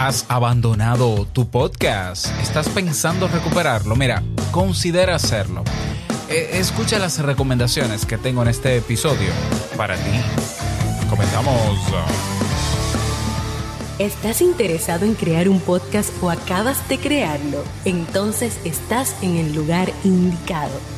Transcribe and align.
¿Has 0.00 0.26
abandonado 0.28 1.26
tu 1.32 1.50
podcast? 1.50 2.28
¿Estás 2.40 2.68
pensando 2.68 3.26
recuperarlo? 3.26 3.96
Mira, 3.96 4.22
considera 4.52 5.16
hacerlo. 5.16 5.64
Eh, 6.28 6.50
escucha 6.52 7.00
las 7.00 7.18
recomendaciones 7.18 8.06
que 8.06 8.16
tengo 8.16 8.42
en 8.42 8.48
este 8.48 8.76
episodio 8.76 9.32
para 9.76 9.96
ti. 9.96 10.20
Comenzamos. 11.10 11.80
¿Estás 13.98 14.40
interesado 14.40 15.04
en 15.04 15.14
crear 15.14 15.48
un 15.48 15.58
podcast 15.58 16.12
o 16.22 16.30
acabas 16.30 16.88
de 16.88 16.98
crearlo? 16.98 17.64
Entonces 17.84 18.56
estás 18.64 19.16
en 19.20 19.36
el 19.36 19.52
lugar 19.52 19.92
indicado 20.04 20.97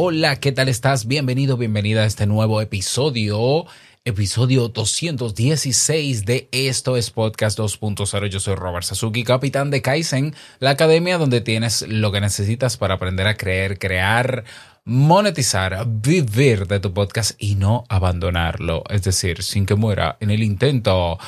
Hola, 0.00 0.36
¿qué 0.36 0.52
tal 0.52 0.68
estás? 0.68 1.08
Bienvenido, 1.08 1.56
bienvenida 1.56 2.02
a 2.02 2.06
este 2.06 2.24
nuevo 2.28 2.60
episodio, 2.60 3.66
episodio 4.04 4.68
216 4.68 6.24
de 6.24 6.48
Esto 6.52 6.96
es 6.96 7.10
Podcast 7.10 7.58
2.0. 7.58 8.26
Yo 8.28 8.38
soy 8.38 8.54
Robert 8.54 8.84
Sasuki, 8.84 9.24
capitán 9.24 9.72
de 9.72 9.82
Kaizen, 9.82 10.36
la 10.60 10.70
academia 10.70 11.18
donde 11.18 11.40
tienes 11.40 11.82
lo 11.88 12.12
que 12.12 12.20
necesitas 12.20 12.76
para 12.76 12.94
aprender 12.94 13.26
a 13.26 13.36
creer, 13.36 13.80
crear, 13.80 14.44
monetizar, 14.88 15.86
vivir 15.86 16.66
de 16.66 16.80
tu 16.80 16.94
podcast 16.94 17.32
y 17.38 17.56
no 17.56 17.84
abandonarlo, 17.90 18.84
es 18.88 19.02
decir, 19.02 19.42
sin 19.42 19.66
que 19.66 19.74
muera 19.74 20.16
en 20.20 20.30
el 20.30 20.42
intento. 20.42 21.18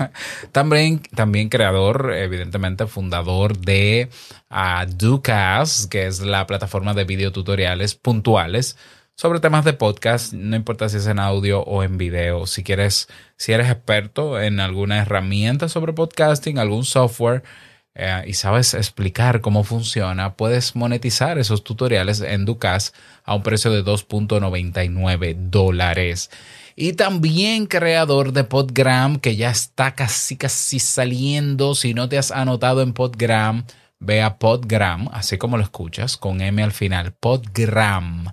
también, 0.52 1.02
también 1.14 1.50
creador, 1.50 2.14
evidentemente 2.16 2.86
fundador 2.86 3.58
de 3.58 4.08
uh, 4.50 4.90
Ducas, 4.96 5.86
que 5.86 6.06
es 6.06 6.20
la 6.20 6.46
plataforma 6.46 6.94
de 6.94 7.04
videotutoriales 7.04 7.94
puntuales 7.94 8.78
sobre 9.16 9.40
temas 9.40 9.66
de 9.66 9.74
podcast, 9.74 10.32
no 10.32 10.56
importa 10.56 10.88
si 10.88 10.96
es 10.96 11.06
en 11.06 11.18
audio 11.18 11.60
o 11.60 11.82
en 11.82 11.98
video. 11.98 12.46
Si 12.46 12.64
quieres, 12.64 13.06
si 13.36 13.52
eres 13.52 13.68
experto 13.68 14.40
en 14.40 14.60
alguna 14.60 15.00
herramienta 15.00 15.68
sobre 15.68 15.92
podcasting, 15.92 16.58
algún 16.58 16.86
software, 16.86 17.42
eh, 17.94 18.22
y 18.26 18.34
sabes 18.34 18.74
explicar 18.74 19.40
cómo 19.40 19.64
funciona, 19.64 20.34
puedes 20.34 20.76
monetizar 20.76 21.38
esos 21.38 21.64
tutoriales 21.64 22.20
en 22.20 22.44
Ducas 22.44 22.92
a 23.24 23.34
un 23.34 23.42
precio 23.42 23.72
de 23.72 23.84
2.99 23.84 25.34
dólares. 25.50 26.30
Y 26.76 26.92
también 26.92 27.66
creador 27.66 28.32
de 28.32 28.44
Podgram, 28.44 29.18
que 29.18 29.36
ya 29.36 29.50
está 29.50 29.94
casi 29.94 30.36
casi 30.36 30.78
saliendo. 30.78 31.74
Si 31.74 31.92
no 31.92 32.08
te 32.08 32.16
has 32.16 32.30
anotado 32.30 32.80
en 32.80 32.92
Podgram, 32.92 33.64
ve 33.98 34.22
a 34.22 34.38
Podgram, 34.38 35.08
así 35.12 35.36
como 35.36 35.56
lo 35.56 35.62
escuchas, 35.62 36.16
con 36.16 36.40
M 36.40 36.62
al 36.62 36.72
final, 36.72 37.12
podgram.me 37.12 38.32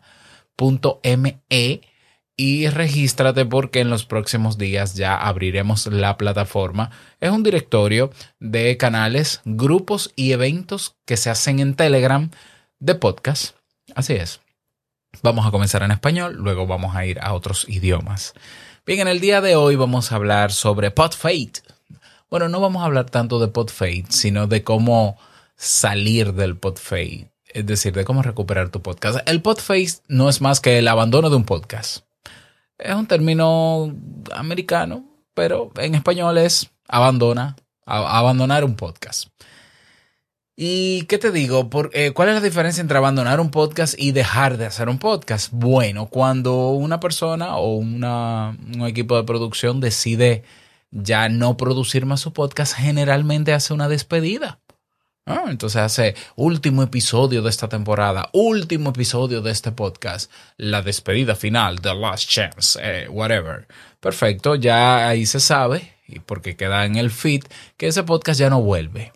y 2.39 2.69
regístrate 2.69 3.45
porque 3.45 3.80
en 3.80 3.89
los 3.89 4.05
próximos 4.05 4.59
días 4.59 4.93
ya 4.93 5.17
abriremos 5.17 5.88
la 5.88 6.17
plataforma. 6.17 6.91
Es 7.19 7.31
un 7.31 7.41
directorio 7.41 8.11
de 8.39 8.77
canales, 8.77 9.41
grupos 9.44 10.13
y 10.16 10.33
eventos 10.33 10.95
que 11.05 11.17
se 11.17 11.31
hacen 11.31 11.59
en 11.59 11.75
Telegram 11.75 12.29
de 12.79 12.94
podcast. 12.94 13.55
Así 13.95 14.13
es. 14.13 14.39
Vamos 15.23 15.47
a 15.47 15.52
comenzar 15.52 15.81
en 15.81 15.89
español, 15.89 16.35
luego 16.35 16.67
vamos 16.67 16.95
a 16.95 17.07
ir 17.07 17.19
a 17.22 17.34
otros 17.34 17.67
idiomas. 17.67 18.35
Bien, 18.85 19.00
en 19.00 19.07
el 19.07 19.19
día 19.19 19.41
de 19.41 19.56
hoy 19.56 19.75
vamos 19.75 20.12
a 20.12 20.16
hablar 20.16 20.51
sobre 20.51 20.91
PodFate. 20.91 21.63
Bueno, 22.29 22.50
no 22.50 22.62
vamos 22.62 22.83
a 22.83 22.85
hablar 22.85 23.09
tanto 23.09 23.39
de 23.39 23.47
PodFate, 23.47 24.06
sino 24.09 24.45
de 24.45 24.63
cómo 24.63 25.17
salir 25.56 26.33
del 26.33 26.56
PodFate. 26.56 27.31
Es 27.47 27.66
decir, 27.66 27.94
de 27.94 28.06
cómo 28.06 28.22
recuperar 28.22 28.69
tu 28.69 28.83
podcast. 28.83 29.28
El 29.28 29.41
PodFate 29.41 29.94
no 30.07 30.29
es 30.29 30.39
más 30.39 30.59
que 30.59 30.78
el 30.78 30.88
abandono 30.88 31.31
de 31.31 31.38
un 31.38 31.45
podcast 31.45 32.06
es 32.77 32.95
un 32.95 33.07
término 33.07 33.93
americano, 34.33 35.05
pero 35.33 35.71
en 35.77 35.95
español 35.95 36.38
es 36.38 36.69
abandona, 36.88 37.55
abandonar 37.85 38.63
un 38.63 38.75
podcast. 38.75 39.29
¿Y 40.59 41.03
qué 41.03 41.19
te 41.19 41.31
digo? 41.31 41.69
Eh, 41.93 42.11
¿Cuál 42.11 42.29
es 42.29 42.35
la 42.35 42.41
diferencia 42.41 42.81
entre 42.81 42.97
abandonar 42.97 43.39
un 43.39 43.51
podcast 43.51 43.93
y 43.95 44.11
dejar 44.11 44.57
de 44.57 44.65
hacer 44.65 44.89
un 44.89 44.97
podcast? 44.97 45.51
Bueno, 45.51 46.07
cuando 46.07 46.69
una 46.69 46.99
persona 46.99 47.57
o 47.57 47.75
una, 47.75 48.57
un 48.73 48.88
equipo 48.88 49.15
de 49.15 49.23
producción 49.23 49.79
decide 49.79 50.44
ya 50.89 51.29
no 51.29 51.57
producir 51.57 52.07
más 52.07 52.21
su 52.21 52.33
podcast, 52.33 52.73
generalmente 52.73 53.53
hace 53.53 53.73
una 53.73 53.88
despedida. 53.88 54.59
Ah, 55.29 55.47
entonces 55.49 55.81
hace 55.81 56.15
último 56.38 56.83
episodio 56.83 57.41
de 57.41 57.49
esta 57.49 57.67
temporada, 57.67 58.29
último 58.31 58.91
episodio 58.91 59.41
de 59.41 59.51
este 59.51 59.73
podcast, 59.73 60.31
la 60.55 60.81
despedida 60.81 61.35
final, 61.35 61.81
The 61.81 61.93
Last 61.95 62.29
Chance, 62.29 62.79
eh, 62.81 63.09
whatever. 63.09 63.67
Perfecto, 63.99 64.55
ya 64.55 65.09
ahí 65.09 65.25
se 65.25 65.41
sabe, 65.41 65.95
y 66.07 66.19
porque 66.19 66.55
queda 66.55 66.85
en 66.85 66.95
el 66.95 67.11
feed, 67.11 67.43
que 67.75 67.88
ese 67.88 68.03
podcast 68.03 68.39
ya 68.39 68.49
no 68.49 68.61
vuelve. 68.61 69.11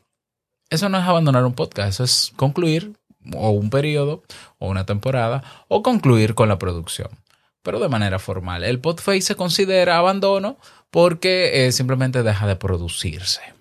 Eso 0.69 0.89
no 0.89 0.97
es 0.97 1.05
abandonar 1.05 1.45
un 1.45 1.53
podcast, 1.53 1.91
eso 1.91 2.03
es 2.03 2.33
concluir 2.35 2.91
o 3.33 3.51
un 3.51 3.69
periodo 3.69 4.21
o 4.59 4.67
una 4.67 4.85
temporada 4.85 5.65
o 5.69 5.81
concluir 5.81 6.35
con 6.35 6.49
la 6.49 6.59
producción, 6.59 7.07
pero 7.63 7.79
de 7.79 7.87
manera 7.87 8.19
formal. 8.19 8.65
El 8.65 8.81
podface 8.81 9.21
se 9.21 9.35
considera 9.35 9.97
abandono 9.97 10.57
porque 10.89 11.67
eh, 11.67 11.71
simplemente 11.71 12.21
deja 12.21 12.47
de 12.47 12.57
producirse 12.57 13.60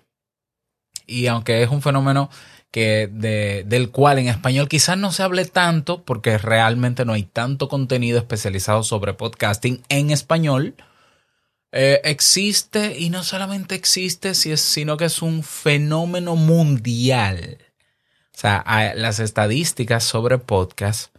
y 1.11 1.27
aunque 1.27 1.61
es 1.63 1.69
un 1.69 1.81
fenómeno 1.81 2.29
que 2.71 3.09
de, 3.11 3.63
del 3.67 3.91
cual 3.91 4.19
en 4.19 4.29
español 4.29 4.69
quizás 4.69 4.97
no 4.97 5.11
se 5.11 5.23
hable 5.23 5.45
tanto 5.45 6.03
porque 6.03 6.37
realmente 6.37 7.03
no 7.05 7.13
hay 7.13 7.23
tanto 7.23 7.67
contenido 7.67 8.17
especializado 8.17 8.83
sobre 8.83 9.13
podcasting 9.13 9.83
en 9.89 10.09
español, 10.09 10.75
eh, 11.73 12.01
existe 12.03 12.97
y 12.97 13.09
no 13.09 13.23
solamente 13.23 13.75
existe, 13.75 14.33
sino 14.35 14.97
que 14.97 15.05
es 15.05 15.21
un 15.21 15.43
fenómeno 15.43 16.35
mundial. 16.35 17.57
O 18.33 18.37
sea, 18.41 18.63
las 18.95 19.19
estadísticas 19.19 20.03
sobre 20.03 20.37
podcast 20.37 21.13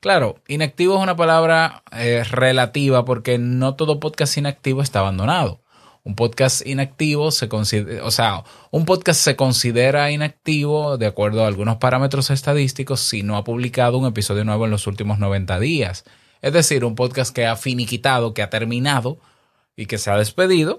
Claro, 0.00 0.36
inactivo 0.48 0.96
es 0.96 1.02
una 1.02 1.16
palabra 1.16 1.82
eh, 1.92 2.24
relativa 2.24 3.04
porque 3.04 3.36
no 3.38 3.76
todo 3.76 4.00
podcast 4.00 4.36
inactivo 4.36 4.82
está 4.82 4.98
abandonado. 5.00 5.60
Un 6.04 6.16
podcast 6.16 6.66
inactivo 6.66 7.30
se 7.30 7.48
considera, 7.48 8.04
o 8.04 8.10
sea, 8.10 8.42
un 8.72 8.84
podcast 8.84 9.20
se 9.20 9.36
considera 9.36 10.10
inactivo 10.10 10.98
de 10.98 11.06
acuerdo 11.06 11.44
a 11.44 11.46
algunos 11.46 11.76
parámetros 11.76 12.30
estadísticos 12.30 12.98
si 13.00 13.22
no 13.22 13.36
ha 13.36 13.44
publicado 13.44 13.98
un 13.98 14.06
episodio 14.06 14.44
nuevo 14.44 14.64
en 14.64 14.72
los 14.72 14.88
últimos 14.88 15.20
90 15.20 15.60
días. 15.60 16.04
Es 16.42 16.52
decir, 16.52 16.84
un 16.84 16.96
podcast 16.96 17.34
que 17.34 17.46
ha 17.46 17.56
finiquitado, 17.56 18.34
que 18.34 18.42
ha 18.42 18.50
terminado 18.50 19.18
y 19.76 19.86
que 19.86 19.98
se 19.98 20.10
ha 20.10 20.18
despedido. 20.18 20.78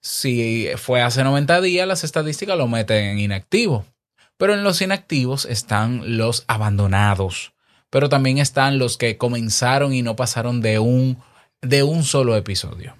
Si 0.00 0.68
fue 0.76 1.02
hace 1.02 1.24
90 1.24 1.60
días, 1.60 1.86
las 1.86 2.04
estadísticas 2.04 2.56
lo 2.56 2.68
meten 2.68 3.04
en 3.04 3.18
inactivo. 3.18 3.84
Pero 4.38 4.54
en 4.54 4.64
los 4.64 4.80
inactivos 4.80 5.44
están 5.44 6.16
los 6.16 6.44
abandonados. 6.46 7.52
Pero 7.90 8.08
también 8.08 8.38
están 8.38 8.78
los 8.78 8.96
que 8.96 9.18
comenzaron 9.18 9.92
y 9.92 10.02
no 10.02 10.14
pasaron 10.14 10.60
de 10.62 10.78
un, 10.78 11.18
de 11.60 11.82
un 11.82 12.04
solo 12.04 12.36
episodio. 12.36 12.94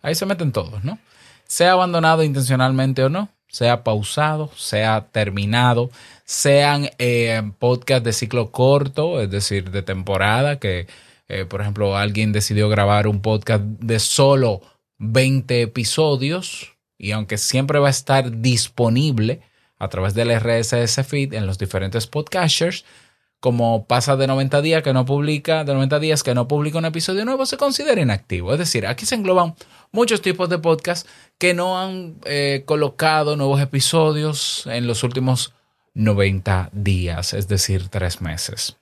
Ahí 0.00 0.14
se 0.14 0.24
meten 0.24 0.52
todos, 0.52 0.84
¿no? 0.84 0.98
Sea 1.46 1.72
abandonado 1.72 2.22
intencionalmente 2.22 3.02
o 3.02 3.08
no, 3.08 3.28
sea 3.48 3.82
pausado, 3.82 4.50
sea 4.56 5.08
terminado, 5.10 5.90
sean 6.24 6.90
eh, 6.98 7.42
podcasts 7.58 8.04
de 8.04 8.12
ciclo 8.12 8.52
corto, 8.52 9.20
es 9.20 9.30
decir, 9.30 9.70
de 9.70 9.82
temporada, 9.82 10.58
que 10.58 10.86
eh, 11.28 11.44
por 11.44 11.60
ejemplo, 11.60 11.96
alguien 11.96 12.32
decidió 12.32 12.68
grabar 12.68 13.06
un 13.06 13.20
podcast 13.20 13.62
de 13.62 13.98
solo 13.98 14.62
20 14.98 15.62
episodios 15.62 16.76
y 16.96 17.12
aunque 17.12 17.38
siempre 17.38 17.78
va 17.78 17.88
a 17.88 17.90
estar 17.90 18.40
disponible 18.40 19.42
a 19.78 19.88
través 19.88 20.14
del 20.14 20.30
RSS 20.30 21.06
feed 21.06 21.34
en 21.34 21.46
los 21.46 21.58
diferentes 21.58 22.06
podcasters, 22.06 22.84
como 23.40 23.86
pasa 23.86 24.16
de 24.16 24.26
90 24.26 24.60
días 24.62 24.82
que 24.82 24.92
no 24.92 25.04
publica, 25.04 25.62
de 25.62 25.72
90 25.72 26.00
días 26.00 26.22
que 26.24 26.34
no 26.34 26.48
publica 26.48 26.78
un 26.78 26.86
episodio 26.86 27.24
nuevo, 27.24 27.46
se 27.46 27.56
considera 27.56 28.00
inactivo. 28.00 28.52
Es 28.52 28.58
decir, 28.58 28.86
aquí 28.86 29.06
se 29.06 29.14
engloban 29.14 29.54
muchos 29.92 30.22
tipos 30.22 30.48
de 30.48 30.58
podcasts 30.58 31.08
que 31.38 31.54
no 31.54 31.78
han 31.78 32.16
eh, 32.24 32.64
colocado 32.66 33.36
nuevos 33.36 33.60
episodios 33.60 34.66
en 34.66 34.88
los 34.88 35.04
últimos 35.04 35.54
90 35.94 36.70
días, 36.72 37.32
es 37.32 37.46
decir, 37.46 37.88
tres 37.88 38.20
meses. 38.20 38.76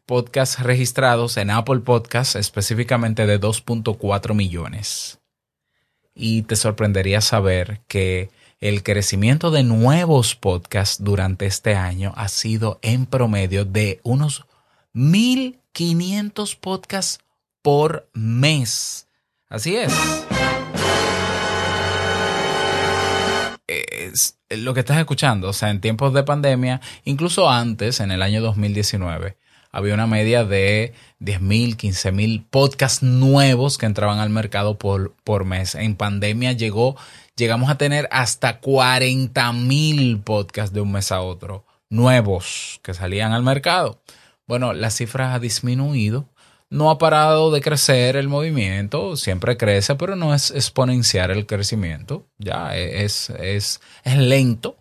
podcasts 0.06 0.62
registrados 0.62 1.38
en 1.38 1.52
Apple 1.52 1.80
Podcasts, 1.80 2.36
específicamente 2.36 3.26
de 3.26 3.40
2.4 3.40 4.34
millones. 4.34 5.20
Y 6.14 6.42
te 6.42 6.58
sorprendería 6.58 7.22
saber 7.22 7.80
que 7.88 8.30
el 8.60 8.84
crecimiento 8.84 9.52
de 9.52 9.64
nuevos 9.64 10.36
podcasts 10.36 11.04
durante 11.04 11.46
este 11.46 11.76
año 11.76 12.14
ha 12.16 12.28
sido 12.28 12.80
en 12.82 13.06
promedio 13.06 13.66
de 13.66 14.00
unos 14.04 14.46
1.500 14.94 16.58
podcasts 16.60 17.20
por 17.62 18.10
mes. 18.14 19.08
Así 19.50 19.76
es. 19.76 19.94
es 23.68 24.36
lo 24.50 24.74
que 24.74 24.80
estás 24.80 24.98
escuchando, 24.98 25.50
o 25.50 25.54
sea, 25.54 25.70
en 25.70 25.80
tiempos 25.80 26.14
de 26.14 26.24
pandemia, 26.24 26.82
incluso 27.06 27.50
antes, 27.50 28.00
en 28.00 28.12
el 28.12 28.22
año 28.22 28.42
2019, 28.42 29.38
había 29.72 29.94
una 29.94 30.08
media 30.08 30.44
de 30.44 30.94
10.000, 31.20 31.76
15.000 31.78 32.46
podcasts 32.50 33.04
nuevos 33.04 33.78
que 33.78 33.86
entraban 33.86 34.18
al 34.20 34.32
mercado 34.32 34.80
por, 34.80 35.14
por 35.24 35.46
mes. 35.46 35.76
En 35.76 35.96
pandemia 35.96 36.54
llegó, 36.54 36.96
llegamos 37.40 37.72
a 37.72 37.78
tener 37.78 38.08
hasta 38.12 38.62
40.000 38.62 40.24
podcasts 40.24 40.74
de 40.74 40.82
un 40.82 40.92
mes 40.92 41.12
a 41.12 41.22
otro, 41.22 41.66
nuevos 41.90 42.80
que 42.84 42.94
salían 42.94 43.32
al 43.32 43.42
mercado. 43.42 44.00
Bueno, 44.46 44.74
la 44.74 44.92
cifra 44.92 45.34
ha 45.34 45.40
disminuido 45.40 46.28
no 46.70 46.92
ha 46.92 46.98
parado 47.00 47.52
de 47.52 47.62
crecer 47.62 48.16
el 48.16 48.28
movimiento, 48.28 49.18
siempre 49.18 49.58
crece, 49.58 49.96
pero 49.96 50.16
no 50.16 50.36
es 50.36 50.52
exponencial 50.52 51.32
el 51.32 51.48
crecimiento, 51.48 52.28
ya 52.38 52.78
es, 52.78 53.32
es, 53.32 53.82
es 54.04 54.18
lento. 54.18 54.78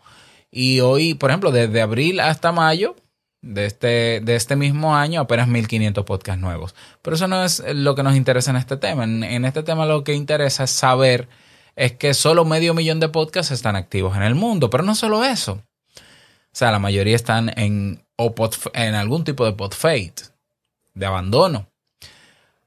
Y 0.51 0.81
hoy, 0.81 1.15
por 1.15 1.31
ejemplo, 1.31 1.51
desde 1.51 1.81
abril 1.81 2.21
hasta 2.21 2.53
mayo 2.53 2.95
de 3.41 3.67
este, 3.67 4.21
de 4.23 4.37
este 4.37 4.55
mismo 4.57 4.97
año, 4.97 5.21
apenas 5.23 5.49
1500 5.49 6.05
podcasts 6.05 6.41
nuevos. 6.41 6.75
Pero 7.01 7.17
eso 7.17 7.27
no 7.27 7.43
es 7.43 7.63
lo 7.75 7.95
que 7.95 8.03
nos 8.03 8.17
interesa 8.17 8.51
en 8.51 8.59
este 8.59 8.77
tema. 8.77 9.05
En 9.05 9.45
este 9.45 9.63
tema 9.63 9.87
lo 9.87 10.05
que 10.05 10.15
interesa 10.15 10.65
es 10.65 10.71
saber 10.71 11.29
es 11.79 11.93
que 11.93 12.13
solo 12.13 12.45
medio 12.45 12.75
millón 12.75 12.99
de 12.99 13.09
podcasts 13.09 13.53
están 13.53 13.77
activos 13.77 14.17
en 14.17 14.25
el 14.25 14.35
mundo, 14.35 14.69
pero 14.69 14.83
no 14.83 14.97
solo 14.97 15.25
eso. 15.25 15.63
O 15.95 16.01
sea, 16.53 16.73
la 16.73 16.81
mayoría 16.81 17.15
están 17.15 17.57
en, 17.57 18.05
en 18.75 18.95
algún 18.97 19.23
tipo 19.23 19.45
de 19.45 19.53
pod 19.53 19.73
fade, 19.73 20.15
de 20.95 21.07
abandono. 21.07 21.69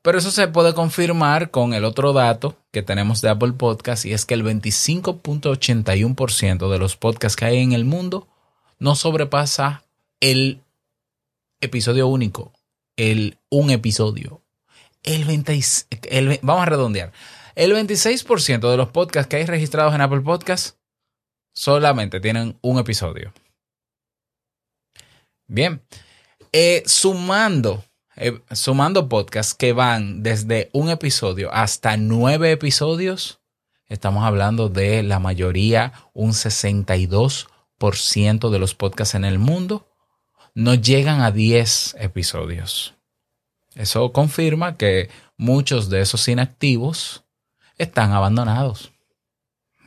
Pero 0.01 0.17
eso 0.17 0.31
se 0.31 0.47
puede 0.47 0.73
confirmar 0.73 1.51
con 1.51 1.73
el 1.73 1.83
otro 1.83 2.13
dato 2.13 2.55
que 2.71 2.83
tenemos 2.83 3.19
de 3.19 3.27
Apple 3.27 3.51
Podcast 3.51 4.05
y 4.05 4.13
es 4.13 4.25
que 4.25 4.33
el 4.33 4.45
25.81% 4.45 6.71
de 6.71 6.79
los 6.79 6.95
podcasts 6.95 7.35
que 7.35 7.43
hay 7.43 7.57
en 7.57 7.73
el 7.73 7.83
mundo 7.83 8.29
no 8.79 8.95
sobrepasa 8.95 9.83
el 10.21 10.61
episodio 11.59 12.07
único, 12.07 12.53
el 12.95 13.39
un 13.49 13.71
episodio. 13.71 14.39
El, 15.03 15.25
20, 15.25 15.59
vamos 16.43 16.61
a 16.61 16.67
redondear. 16.67 17.11
El 17.61 17.73
26% 17.73 18.71
de 18.71 18.75
los 18.75 18.89
podcasts 18.89 19.29
que 19.29 19.35
hay 19.35 19.45
registrados 19.45 19.93
en 19.93 20.01
Apple 20.01 20.21
Podcast 20.21 20.77
solamente 21.53 22.19
tienen 22.19 22.57
un 22.63 22.79
episodio. 22.79 23.31
Bien, 25.45 25.83
eh, 26.53 26.81
sumando 26.87 27.83
eh, 28.15 28.41
sumando 28.49 29.07
podcasts 29.07 29.53
que 29.53 29.73
van 29.73 30.23
desde 30.23 30.71
un 30.73 30.89
episodio 30.89 31.53
hasta 31.53 31.97
nueve 31.97 32.51
episodios, 32.51 33.41
estamos 33.87 34.23
hablando 34.23 34.67
de 34.67 35.03
la 35.03 35.19
mayoría, 35.19 35.93
un 36.13 36.31
62% 36.31 38.49
de 38.49 38.57
los 38.57 38.73
podcasts 38.73 39.13
en 39.13 39.23
el 39.23 39.37
mundo 39.37 39.87
no 40.55 40.73
llegan 40.73 41.21
a 41.21 41.29
10 41.29 41.97
episodios. 41.99 42.95
Eso 43.75 44.11
confirma 44.11 44.77
que 44.77 45.11
muchos 45.37 45.91
de 45.91 46.01
esos 46.01 46.27
inactivos 46.27 47.20
están 47.81 48.11
abandonados. 48.11 48.91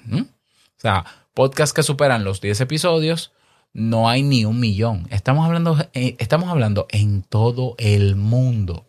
¿Mm? 0.05 0.23
O 0.23 0.81
sea, 0.81 1.05
podcasts 1.35 1.73
que 1.73 1.83
superan 1.83 2.25
los 2.25 2.41
10 2.41 2.61
episodios 2.63 3.33
no 3.75 4.09
hay 4.09 4.23
ni 4.23 4.45
un 4.45 4.61
millón. 4.61 5.07
Estamos 5.11 5.45
hablando, 5.45 5.77
eh, 5.93 6.15
estamos 6.19 6.49
hablando 6.49 6.87
en 6.91 7.23
todo 7.23 7.75
el 7.79 8.17
mundo. 8.17 8.87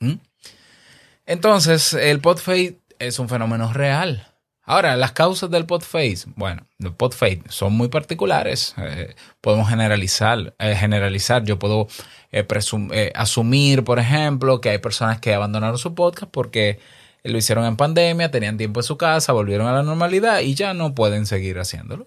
¿Mm? 0.00 0.14
Entonces, 1.26 1.94
el 1.94 2.20
podfade 2.20 2.78
es 2.98 3.18
un 3.18 3.28
fenómeno 3.28 3.72
real. 3.72 4.26
Ahora, 4.62 4.96
las 4.96 5.12
causas 5.12 5.50
del 5.50 5.64
podfade, 5.64 6.18
bueno, 6.36 6.66
el 6.78 6.92
podfade 6.92 7.42
son 7.48 7.72
muy 7.72 7.88
particulares. 7.88 8.74
Eh, 8.76 9.14
podemos 9.40 9.68
generalizar, 9.68 10.54
eh, 10.58 10.76
generalizar. 10.76 11.44
Yo 11.44 11.58
puedo 11.58 11.88
asumir, 13.14 13.82
por 13.84 13.98
ejemplo, 13.98 14.60
que 14.60 14.68
hay 14.68 14.78
personas 14.78 15.18
que 15.18 15.32
abandonaron 15.32 15.78
su 15.78 15.94
podcast 15.94 16.30
porque 16.30 16.78
lo 17.24 17.38
hicieron 17.38 17.64
en 17.64 17.76
pandemia, 17.76 18.30
tenían 18.30 18.56
tiempo 18.56 18.80
en 18.80 18.84
su 18.84 18.96
casa, 18.96 19.32
volvieron 19.32 19.66
a 19.66 19.72
la 19.72 19.82
normalidad 19.82 20.40
y 20.40 20.54
ya 20.54 20.74
no 20.74 20.94
pueden 20.94 21.26
seguir 21.26 21.58
haciéndolo. 21.58 22.06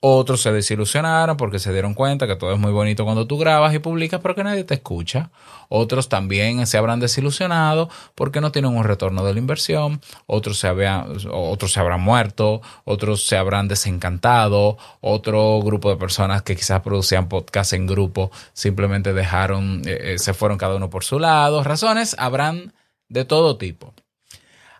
Otros 0.00 0.42
se 0.42 0.52
desilusionaron 0.52 1.36
porque 1.36 1.58
se 1.58 1.72
dieron 1.72 1.92
cuenta 1.92 2.28
que 2.28 2.36
todo 2.36 2.52
es 2.52 2.58
muy 2.60 2.70
bonito 2.70 3.04
cuando 3.04 3.26
tú 3.26 3.36
grabas 3.36 3.74
y 3.74 3.80
publicas, 3.80 4.20
pero 4.20 4.36
que 4.36 4.44
nadie 4.44 4.62
te 4.62 4.74
escucha. 4.74 5.32
Otros 5.68 6.08
también 6.08 6.64
se 6.68 6.78
habrán 6.78 7.00
desilusionado 7.00 7.90
porque 8.14 8.40
no 8.40 8.52
tienen 8.52 8.76
un 8.76 8.84
retorno 8.84 9.24
de 9.24 9.32
la 9.32 9.40
inversión. 9.40 10.00
Otros 10.26 10.58
se, 10.60 10.68
otros 11.32 11.72
se 11.72 11.80
habrán 11.80 12.00
muerto. 12.00 12.60
Otros 12.84 13.26
se 13.26 13.36
habrán 13.36 13.66
desencantado. 13.66 14.78
Otro 15.00 15.60
grupo 15.62 15.90
de 15.90 15.96
personas 15.96 16.42
que 16.42 16.54
quizás 16.54 16.80
producían 16.80 17.28
podcast 17.28 17.72
en 17.72 17.88
grupo 17.88 18.30
simplemente 18.52 19.12
dejaron, 19.12 19.82
eh, 19.84 20.14
eh, 20.14 20.18
se 20.20 20.32
fueron 20.32 20.58
cada 20.58 20.76
uno 20.76 20.90
por 20.90 21.02
su 21.02 21.18
lado. 21.18 21.64
Razones 21.64 22.14
habrán 22.20 22.72
de 23.08 23.24
todo 23.24 23.58
tipo. 23.58 23.94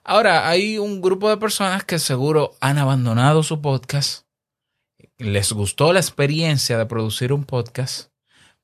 Ahora, 0.05 0.49
hay 0.49 0.79
un 0.79 1.01
grupo 1.01 1.29
de 1.29 1.37
personas 1.37 1.85
que 1.85 1.99
seguro 1.99 2.53
han 2.61 2.79
abandonado 2.79 3.43
su 3.43 3.61
podcast 3.61 4.29
les 5.19 5.53
gustó 5.53 5.93
la 5.93 6.01
experiencia 6.01 6.79
de 6.79 6.87
producir 6.87 7.33
un 7.33 7.45
podcast, 7.45 8.11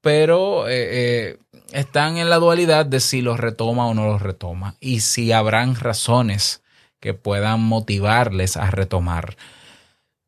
pero 0.00 0.68
eh, 0.68 1.32
eh, 1.32 1.38
están 1.72 2.16
en 2.16 2.30
la 2.30 2.36
dualidad 2.36 2.86
de 2.86 3.00
si 3.00 3.22
lo 3.22 3.36
retoma 3.36 3.86
o 3.86 3.94
no 3.94 4.06
lo 4.06 4.18
retoma 4.18 4.76
y 4.80 5.00
si 5.00 5.32
habrán 5.32 5.74
razones 5.74 6.62
que 7.00 7.12
puedan 7.12 7.60
motivarles 7.60 8.56
a 8.56 8.70
retomar. 8.70 9.36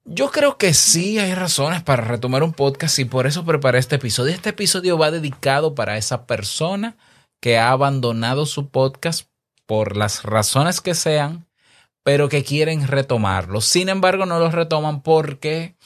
Yo 0.04 0.30
creo 0.30 0.56
que 0.56 0.74
sí 0.74 1.18
hay 1.18 1.34
razones 1.34 1.82
para 1.82 2.04
retomar 2.04 2.42
un 2.42 2.52
podcast 2.52 2.98
y 2.98 3.04
por 3.04 3.26
eso 3.26 3.44
preparé 3.44 3.78
este 3.78 3.96
episodio. 3.96 4.34
Este 4.34 4.50
episodio 4.50 4.98
va 4.98 5.10
dedicado 5.10 5.74
para 5.74 5.96
esa 5.96 6.26
persona 6.26 6.96
que 7.40 7.58
ha 7.58 7.70
abandonado 7.70 8.46
su 8.46 8.68
podcast 8.68 9.28
por 9.66 9.96
las 9.96 10.22
razones 10.22 10.80
que 10.80 10.94
sean, 10.94 11.46
pero 12.02 12.28
que 12.28 12.44
quieren 12.44 12.86
retomarlo. 12.86 13.60
Sin 13.60 13.88
embargo, 13.88 14.26
no 14.26 14.38
lo 14.38 14.50
retoman 14.50 15.02
porque 15.02 15.76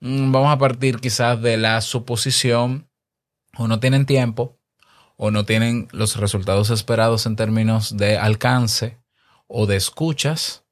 Mm, 0.00 0.30
vamos 0.30 0.52
a 0.52 0.58
partir 0.58 1.00
quizás 1.00 1.40
de 1.42 1.56
la 1.56 1.80
suposición 1.80 2.88
o 3.56 3.66
no 3.66 3.80
tienen 3.80 4.06
tiempo 4.06 4.56
o 5.16 5.30
no 5.30 5.44
tienen 5.44 5.88
los 5.90 6.16
resultados 6.16 6.70
esperados 6.70 7.26
en 7.26 7.34
términos 7.34 7.96
de 7.96 8.16
alcance 8.16 8.98
o 9.48 9.66
de 9.66 9.76
escuchas 9.76 10.64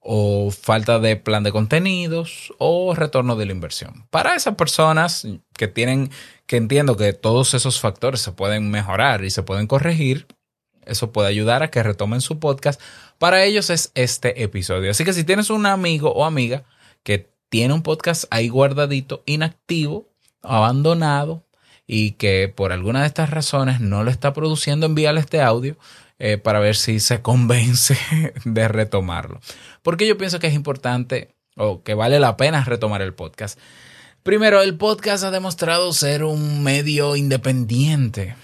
o 0.00 0.50
falta 0.50 0.98
de 0.98 1.16
plan 1.16 1.42
de 1.42 1.52
contenidos 1.52 2.54
o 2.58 2.94
retorno 2.94 3.36
de 3.36 3.46
la 3.46 3.52
inversión. 3.52 4.06
Para 4.10 4.34
esas 4.34 4.56
personas 4.56 5.26
que 5.56 5.68
tienen, 5.68 6.10
que 6.46 6.56
entiendo 6.56 6.96
que 6.96 7.12
todos 7.12 7.54
esos 7.54 7.78
factores 7.78 8.20
se 8.20 8.32
pueden 8.32 8.70
mejorar 8.70 9.22
y 9.22 9.30
se 9.30 9.42
pueden 9.42 9.66
corregir, 9.66 10.26
eso 10.86 11.12
puede 11.12 11.28
ayudar 11.28 11.62
a 11.62 11.70
que 11.70 11.82
retomen 11.82 12.20
su 12.20 12.38
podcast. 12.38 12.80
Para 13.18 13.44
ellos 13.44 13.70
es 13.70 13.92
este 13.94 14.42
episodio. 14.42 14.90
Así 14.90 15.04
que 15.04 15.12
si 15.12 15.24
tienes 15.24 15.50
un 15.50 15.66
amigo 15.66 16.12
o 16.12 16.24
amiga 16.24 16.64
que 17.02 17.30
tiene 17.48 17.74
un 17.74 17.82
podcast 17.82 18.24
ahí 18.30 18.48
guardadito, 18.48 19.22
inactivo, 19.26 20.08
abandonado 20.42 21.44
y 21.86 22.12
que 22.12 22.48
por 22.48 22.72
alguna 22.72 23.02
de 23.02 23.06
estas 23.06 23.30
razones 23.30 23.80
no 23.80 24.02
lo 24.02 24.10
está 24.10 24.32
produciendo, 24.32 24.86
envíale 24.86 25.20
este 25.20 25.40
audio 25.40 25.76
eh, 26.18 26.38
para 26.38 26.60
ver 26.60 26.76
si 26.76 27.00
se 27.00 27.22
convence 27.22 27.98
de 28.44 28.68
retomarlo. 28.68 29.40
Porque 29.82 30.06
yo 30.06 30.16
pienso 30.16 30.38
que 30.38 30.46
es 30.46 30.54
importante 30.54 31.34
o 31.56 31.82
que 31.82 31.94
vale 31.94 32.20
la 32.20 32.36
pena 32.36 32.64
retomar 32.64 33.02
el 33.02 33.14
podcast. 33.14 33.58
Primero, 34.22 34.62
el 34.62 34.76
podcast 34.76 35.24
ha 35.24 35.30
demostrado 35.32 35.92
ser 35.92 36.22
un 36.22 36.62
medio 36.62 37.16
independiente. 37.16 38.36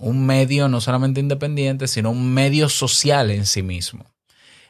Un 0.00 0.26
medio 0.26 0.68
no 0.68 0.80
solamente 0.80 1.20
independiente, 1.20 1.86
sino 1.86 2.10
un 2.10 2.34
medio 2.34 2.68
social 2.68 3.30
en 3.30 3.46
sí 3.46 3.62
mismo. 3.62 4.06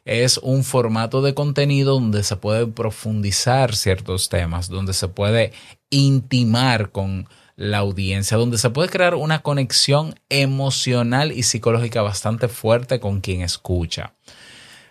Es 0.05 0.39
un 0.39 0.65
formato 0.65 1.23
de 1.23 1.35
contenido 1.35 1.95
donde 1.95 2.23
se 2.23 2.37
puede 2.37 2.67
profundizar 2.67 3.75
ciertos 3.75 4.29
temas, 4.29 4.69
donde 4.69 4.93
se 4.93 5.09
puede 5.09 5.53
intimar 5.89 6.91
con 6.91 7.29
la 7.57 7.79
audiencia, 7.79 8.37
donde 8.37 8.59
se 8.59 8.71
puede 8.71 8.89
crear 8.89 9.15
una 9.15 9.43
conexión 9.43 10.15
emocional 10.29 11.31
y 11.31 11.43
psicológica 11.43 12.03
bastante 12.03 12.49
fuerte 12.49 13.01
con 13.01 13.21
quien 13.21 13.43
escucha. 13.43 14.15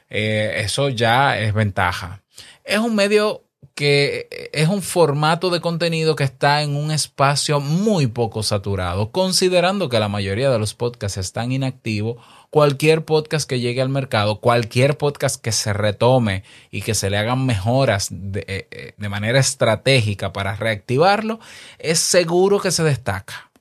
Eh, 0.10 0.62
eso 0.63 0.89
ya 0.89 1.39
es 1.39 1.53
ventaja. 1.53 2.22
Es 2.63 2.79
un 2.79 2.96
medio 2.96 3.49
que 3.75 4.49
es 4.53 4.67
un 4.67 4.81
formato 4.81 5.49
de 5.49 5.61
contenido 5.61 6.15
que 6.15 6.23
está 6.23 6.63
en 6.63 6.75
un 6.75 6.91
espacio 6.91 7.59
muy 7.59 8.07
poco 8.07 8.43
saturado, 8.43 9.11
considerando 9.11 9.89
que 9.89 9.99
la 9.99 10.09
mayoría 10.09 10.49
de 10.49 10.59
los 10.59 10.73
podcasts 10.73 11.17
están 11.17 11.51
inactivos 11.51 12.17
cualquier 12.49 13.05
podcast 13.05 13.47
que 13.47 13.59
llegue 13.59 13.81
al 13.81 13.89
mercado, 13.89 14.39
cualquier 14.39 14.97
podcast 14.97 15.41
que 15.41 15.51
se 15.51 15.73
retome 15.73 16.43
y 16.71 16.81
que 16.81 16.95
se 16.95 17.09
le 17.09 17.17
hagan 17.17 17.45
mejoras 17.45 18.09
de, 18.11 18.45
eh, 18.47 18.95
eh, 18.97 19.09
manera 19.09 19.39
estratégica 19.39 20.33
para 20.33 20.55
reactivarlo, 20.55 21.39
es 21.77 21.99
seguro 21.99 22.59
que 22.59 22.71
se 22.71 22.83
destaca. 22.83 23.51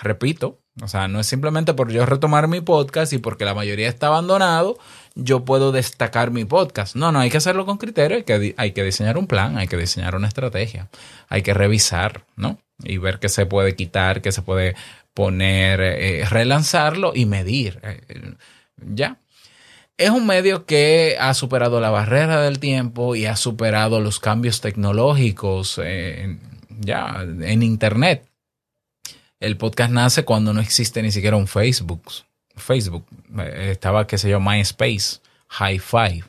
Repito, 0.00 0.60
o 0.80 0.86
sea, 0.86 1.08
no 1.08 1.18
es 1.18 1.26
simplemente 1.26 1.74
por 1.74 1.90
yo 1.90 2.06
retomar 2.06 2.46
mi 2.46 2.60
podcast 2.60 3.12
y 3.12 3.18
porque 3.18 3.44
la 3.44 3.54
mayoría 3.54 3.88
está 3.88 4.08
abandonado, 4.08 4.78
yo 5.18 5.44
puedo 5.44 5.72
destacar 5.72 6.30
mi 6.30 6.44
podcast. 6.44 6.94
No, 6.94 7.12
no, 7.12 7.18
hay 7.18 7.28
que 7.28 7.38
hacerlo 7.38 7.66
con 7.66 7.76
criterio, 7.76 8.18
hay 8.18 8.22
que, 8.22 8.54
hay 8.56 8.72
que 8.72 8.84
diseñar 8.84 9.18
un 9.18 9.26
plan, 9.26 9.58
hay 9.58 9.66
que 9.66 9.76
diseñar 9.76 10.14
una 10.14 10.28
estrategia, 10.28 10.88
hay 11.28 11.42
que 11.42 11.52
revisar, 11.52 12.24
¿no? 12.36 12.58
Y 12.84 12.98
ver 12.98 13.18
qué 13.18 13.28
se 13.28 13.44
puede 13.44 13.74
quitar, 13.74 14.22
qué 14.22 14.30
se 14.30 14.42
puede 14.42 14.76
poner, 15.14 15.80
eh, 15.80 16.24
relanzarlo 16.30 17.12
y 17.14 17.26
medir. 17.26 17.80
Eh, 17.82 18.34
ya. 18.76 19.18
Es 19.96 20.10
un 20.10 20.26
medio 20.26 20.64
que 20.64 21.16
ha 21.18 21.34
superado 21.34 21.80
la 21.80 21.90
barrera 21.90 22.40
del 22.40 22.60
tiempo 22.60 23.16
y 23.16 23.26
ha 23.26 23.34
superado 23.34 23.98
los 23.98 24.20
cambios 24.20 24.60
tecnológicos 24.60 25.80
eh, 25.82 26.38
ya 26.78 27.22
en 27.22 27.64
Internet. 27.64 28.28
El 29.40 29.56
podcast 29.56 29.90
nace 29.90 30.24
cuando 30.24 30.52
no 30.52 30.60
existe 30.60 31.02
ni 31.02 31.10
siquiera 31.10 31.36
un 31.36 31.48
Facebook. 31.48 32.02
Facebook 32.58 33.06
estaba, 33.54 34.06
qué 34.06 34.18
sé 34.18 34.30
yo, 34.30 34.40
MySpace, 34.40 35.20
High 35.48 35.78
Five. 35.78 36.24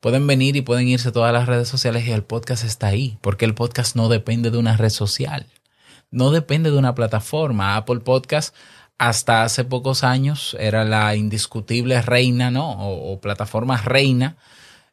Pueden 0.00 0.26
venir 0.26 0.56
y 0.56 0.62
pueden 0.62 0.88
irse 0.88 1.08
a 1.08 1.12
todas 1.12 1.32
las 1.32 1.46
redes 1.46 1.68
sociales 1.68 2.06
y 2.06 2.12
el 2.12 2.24
podcast 2.24 2.64
está 2.64 2.88
ahí, 2.88 3.18
porque 3.20 3.44
el 3.44 3.54
podcast 3.54 3.96
no 3.96 4.08
depende 4.08 4.50
de 4.50 4.58
una 4.58 4.76
red 4.76 4.90
social 4.90 5.46
no 6.12 6.30
depende 6.30 6.70
de 6.70 6.78
una 6.78 6.94
plataforma. 6.94 7.76
Apple 7.76 8.00
Podcast 8.00 8.54
hasta 8.98 9.42
hace 9.42 9.64
pocos 9.64 10.04
años 10.04 10.56
era 10.60 10.84
la 10.84 11.16
indiscutible 11.16 12.00
reina, 12.02 12.52
¿no? 12.52 12.70
O, 12.78 13.20
plataforma 13.20 13.78
reina 13.78 14.36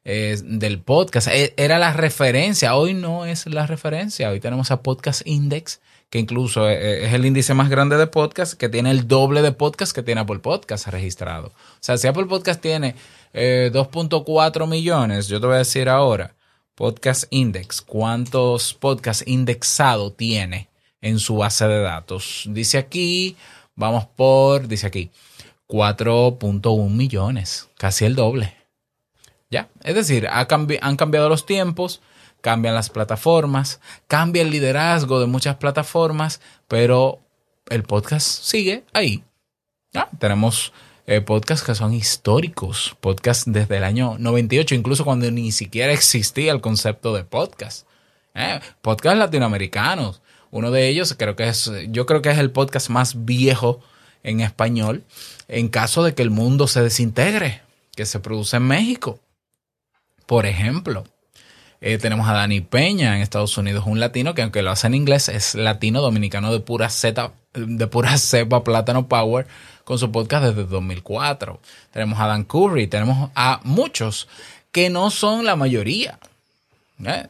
eh, 0.05 0.37
del 0.43 0.81
podcast. 0.81 1.27
E, 1.27 1.53
era 1.57 1.77
la 1.77 1.93
referencia. 1.93 2.75
Hoy 2.75 2.95
no 2.95 3.25
es 3.25 3.45
la 3.45 3.67
referencia. 3.67 4.29
Hoy 4.31 4.39
tenemos 4.39 4.71
a 4.71 4.81
Podcast 4.81 5.21
Index, 5.27 5.81
que 6.09 6.19
incluso 6.19 6.69
eh, 6.69 6.73
eh, 6.73 7.05
es 7.05 7.13
el 7.13 7.25
índice 7.25 7.53
más 7.53 7.69
grande 7.69 7.97
de 7.97 8.07
podcast, 8.07 8.53
que 8.53 8.69
tiene 8.69 8.91
el 8.91 9.07
doble 9.07 9.41
de 9.41 9.51
podcast 9.51 9.93
que 9.93 10.03
tiene 10.03 10.21
Apple 10.21 10.39
Podcast 10.39 10.87
registrado. 10.87 11.47
O 11.47 11.77
sea, 11.79 11.97
si 11.97 12.07
Apple 12.07 12.25
Podcast 12.25 12.61
tiene 12.61 12.95
2.4 13.33 14.67
millones, 14.67 15.27
yo 15.27 15.39
te 15.39 15.45
voy 15.45 15.55
a 15.55 15.59
decir 15.59 15.87
ahora, 15.87 16.35
Podcast 16.75 17.25
Index, 17.29 17.81
¿cuántos 17.81 18.73
podcasts 18.73 19.23
indexados 19.27 20.15
tiene? 20.15 20.69
en 21.01 21.19
su 21.19 21.37
base 21.37 21.67
de 21.67 21.81
datos. 21.81 22.45
Dice 22.47 22.77
aquí, 22.77 23.35
vamos 23.75 24.05
por, 24.15 24.67
dice 24.67 24.87
aquí, 24.87 25.11
4.1 25.67 26.89
millones, 26.89 27.69
casi 27.77 28.05
el 28.05 28.15
doble. 28.15 28.55
Ya, 29.49 29.69
es 29.83 29.95
decir, 29.95 30.27
han 30.29 30.95
cambiado 30.95 31.29
los 31.29 31.45
tiempos, 31.45 32.01
cambian 32.41 32.75
las 32.75 32.89
plataformas, 32.89 33.79
cambia 34.07 34.41
el 34.41 34.51
liderazgo 34.51 35.19
de 35.19 35.27
muchas 35.27 35.57
plataformas, 35.57 36.41
pero 36.67 37.19
el 37.69 37.83
podcast 37.83 38.27
sigue 38.27 38.83
ahí. 38.93 39.23
Ya, 39.91 40.09
tenemos 40.19 40.71
eh, 41.07 41.21
podcasts 41.21 41.65
que 41.65 41.73
son 41.73 41.93
históricos, 41.93 42.95
podcasts 43.01 43.45
desde 43.47 43.77
el 43.77 43.83
año 43.83 44.17
98, 44.19 44.75
incluso 44.75 45.03
cuando 45.03 45.29
ni 45.31 45.51
siquiera 45.51 45.91
existía 45.91 46.51
el 46.51 46.61
concepto 46.61 47.15
de 47.15 47.23
podcast. 47.23 47.87
Eh, 48.35 48.59
podcasts 48.81 49.17
latinoamericanos, 49.17 50.21
uno 50.51 50.71
de 50.71 50.87
ellos, 50.87 51.15
creo 51.17 51.35
que 51.35 51.47
es, 51.47 51.71
yo 51.89 52.05
creo 52.05 52.21
que 52.21 52.29
es 52.29 52.37
el 52.37 52.51
podcast 52.51 52.89
más 52.89 53.25
viejo 53.25 53.81
en 54.23 54.41
español, 54.41 55.03
en 55.47 55.69
caso 55.69 56.03
de 56.03 56.13
que 56.13 56.21
el 56.21 56.29
mundo 56.29 56.67
se 56.67 56.83
desintegre, 56.83 57.61
que 57.95 58.05
se 58.05 58.19
produce 58.19 58.57
en 58.57 58.67
México. 58.67 59.19
Por 60.25 60.45
ejemplo, 60.45 61.05
eh, 61.81 61.97
tenemos 61.97 62.27
a 62.27 62.33
Dani 62.33 62.59
Peña 62.61 63.15
en 63.15 63.21
Estados 63.21 63.57
Unidos, 63.57 63.85
un 63.87 63.99
latino 63.99 64.33
que 64.33 64.41
aunque 64.41 64.61
lo 64.61 64.71
hace 64.71 64.87
en 64.87 64.95
inglés, 64.95 65.29
es 65.29 65.55
latino 65.55 66.01
dominicano 66.01 66.51
de 66.51 66.59
pura 66.59 66.89
zeta, 66.89 67.31
de 67.53 67.87
pura 67.87 68.17
cepa 68.17 68.63
Plátano 68.63 69.07
Power, 69.07 69.47
con 69.85 69.97
su 69.97 70.11
podcast 70.11 70.45
desde 70.45 70.65
2004. 70.65 71.59
Tenemos 71.91 72.19
a 72.19 72.27
Dan 72.27 72.43
Curry, 72.43 72.87
tenemos 72.87 73.31
a 73.33 73.61
muchos 73.63 74.27
que 74.71 74.89
no 74.89 75.09
son 75.09 75.45
la 75.45 75.55
mayoría, 75.55 76.19
¿eh? 77.03 77.27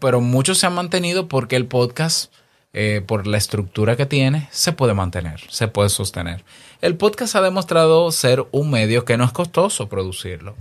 pero 0.00 0.20
muchos 0.20 0.58
se 0.58 0.66
han 0.66 0.74
mantenido 0.74 1.28
porque 1.28 1.56
el 1.56 1.66
podcast 1.66 2.32
eh, 2.72 3.02
por 3.06 3.26
la 3.28 3.36
estructura 3.36 3.96
que 3.96 4.06
tiene, 4.06 4.48
se 4.50 4.72
puede 4.72 4.94
mantener, 4.94 5.40
se 5.50 5.68
puede 5.68 5.90
sostener. 5.90 6.42
El 6.80 6.96
podcast 6.96 7.36
ha 7.36 7.42
demostrado 7.42 8.10
ser 8.10 8.44
un 8.50 8.70
medio 8.70 9.04
que 9.04 9.16
no 9.16 9.24
es 9.24 9.30
costoso 9.32 9.88
producirlo. 9.88 10.56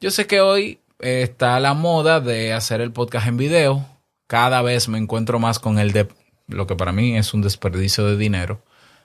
Yo 0.00 0.10
sé 0.10 0.26
que 0.26 0.40
hoy 0.40 0.78
está 1.02 1.58
la 1.60 1.74
moda 1.74 2.20
de 2.20 2.52
hacer 2.52 2.80
el 2.80 2.92
podcast 2.92 3.26
en 3.26 3.36
video. 3.36 3.86
Cada 4.26 4.62
vez 4.62 4.88
me 4.88 4.98
encuentro 4.98 5.38
más 5.38 5.58
con 5.58 5.78
el 5.78 5.92
de 5.92 6.08
lo 6.46 6.66
que 6.66 6.76
para 6.76 6.92
mí 6.92 7.16
es 7.16 7.34
un 7.34 7.42
desperdicio 7.42 8.06
de 8.06 8.16
dinero, 8.16 8.62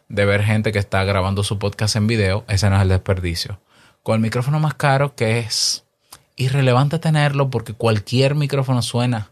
de 0.08 0.26
ver 0.26 0.44
gente 0.44 0.72
que 0.72 0.80
está 0.80 1.04
grabando 1.04 1.44
su 1.44 1.60
podcast 1.60 1.96
en 1.96 2.08
video. 2.08 2.46
Ese 2.48 2.70
no 2.70 2.78
es 2.78 2.84
el 2.84 2.90
desperdicio. 2.90 3.60
Con 4.04 4.16
el 4.16 4.22
micrófono 4.22 4.60
más 4.60 4.76
caro, 4.76 5.16
que 5.16 5.40
es 5.40 5.86
irrelevante 6.36 7.00
tenerlo 7.00 7.50
porque 7.50 7.74
cualquier 7.74 8.36
micrófono 8.36 8.82
suena 8.82 9.32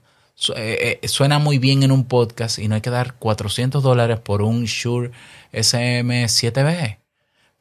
eh, 0.55 0.99
eh, 1.01 1.07
suena 1.07 1.39
muy 1.39 1.59
bien 1.59 1.83
en 1.83 1.91
un 1.91 2.05
podcast 2.05 2.59
y 2.59 2.67
no 2.67 2.75
hay 2.75 2.81
que 2.81 2.89
dar 2.89 3.13
400 3.15 3.81
dólares 3.81 4.19
por 4.19 4.41
un 4.41 4.65
Shure 4.65 5.11
SM7B. 5.53 7.04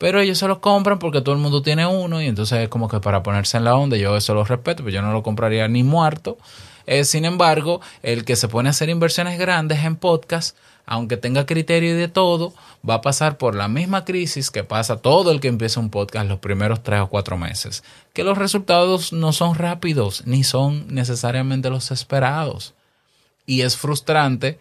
Pero 0.05 0.21
ellos 0.21 0.37
se 0.37 0.47
lo 0.47 0.61
compran 0.61 0.99
porque 0.99 1.23
todo 1.23 1.35
el 1.35 1.41
mundo 1.41 1.63
tiene 1.63 1.87
uno 1.87 2.21
y 2.21 2.27
entonces 2.27 2.59
es 2.59 2.69
como 2.69 2.91
que 2.91 3.01
para 3.01 3.23
ponerse 3.23 3.57
en 3.57 3.65
la 3.65 3.75
onda, 3.75 3.97
yo 3.97 4.19
eso 4.19 4.35
lo 4.35 4.45
respeto, 4.45 4.85
pero 4.85 4.95
yo 4.95 5.01
no 5.01 5.15
lo 5.15 5.23
compraría 5.23 5.67
ni 5.67 5.83
muerto. 5.83 6.37
Eh, 6.85 7.07
sin 7.07 7.25
embargo, 7.25 7.81
el 8.03 8.27
que 8.27 8.37
se 8.37 8.49
pone 8.49 8.69
a 8.69 8.73
hacer 8.73 8.91
inversiones 8.91 9.39
grandes 9.39 9.83
en 9.83 9.97
podcast, 9.97 10.59
aunque 10.85 11.17
tenga 11.17 11.47
criterio 11.47 11.93
y 11.93 11.97
de 11.97 12.09
todo, 12.09 12.53
va 12.87 12.97
a 12.97 13.01
pasar 13.01 13.39
por 13.39 13.55
la 13.55 13.67
misma 13.67 14.05
crisis 14.05 14.51
que 14.51 14.63
pasa 14.63 14.99
todo 14.99 15.31
el 15.31 15.41
que 15.41 15.49
empieza 15.49 15.81
un 15.81 15.89
podcast 15.89 16.29
los 16.29 16.39
primeros 16.39 16.83
tres 16.83 17.01
o 17.01 17.07
cuatro 17.07 17.39
meses, 17.39 17.83
que 18.13 18.25
los 18.25 18.37
resultados 18.37 19.15
no 19.15 19.33
son 19.33 19.55
rápidos 19.55 20.27
ni 20.27 20.45
son 20.45 20.85
necesariamente 20.89 21.71
los 21.71 21.91
esperados. 21.91 22.75
Y 23.47 23.63
es 23.63 23.79
frustrante 23.79 24.59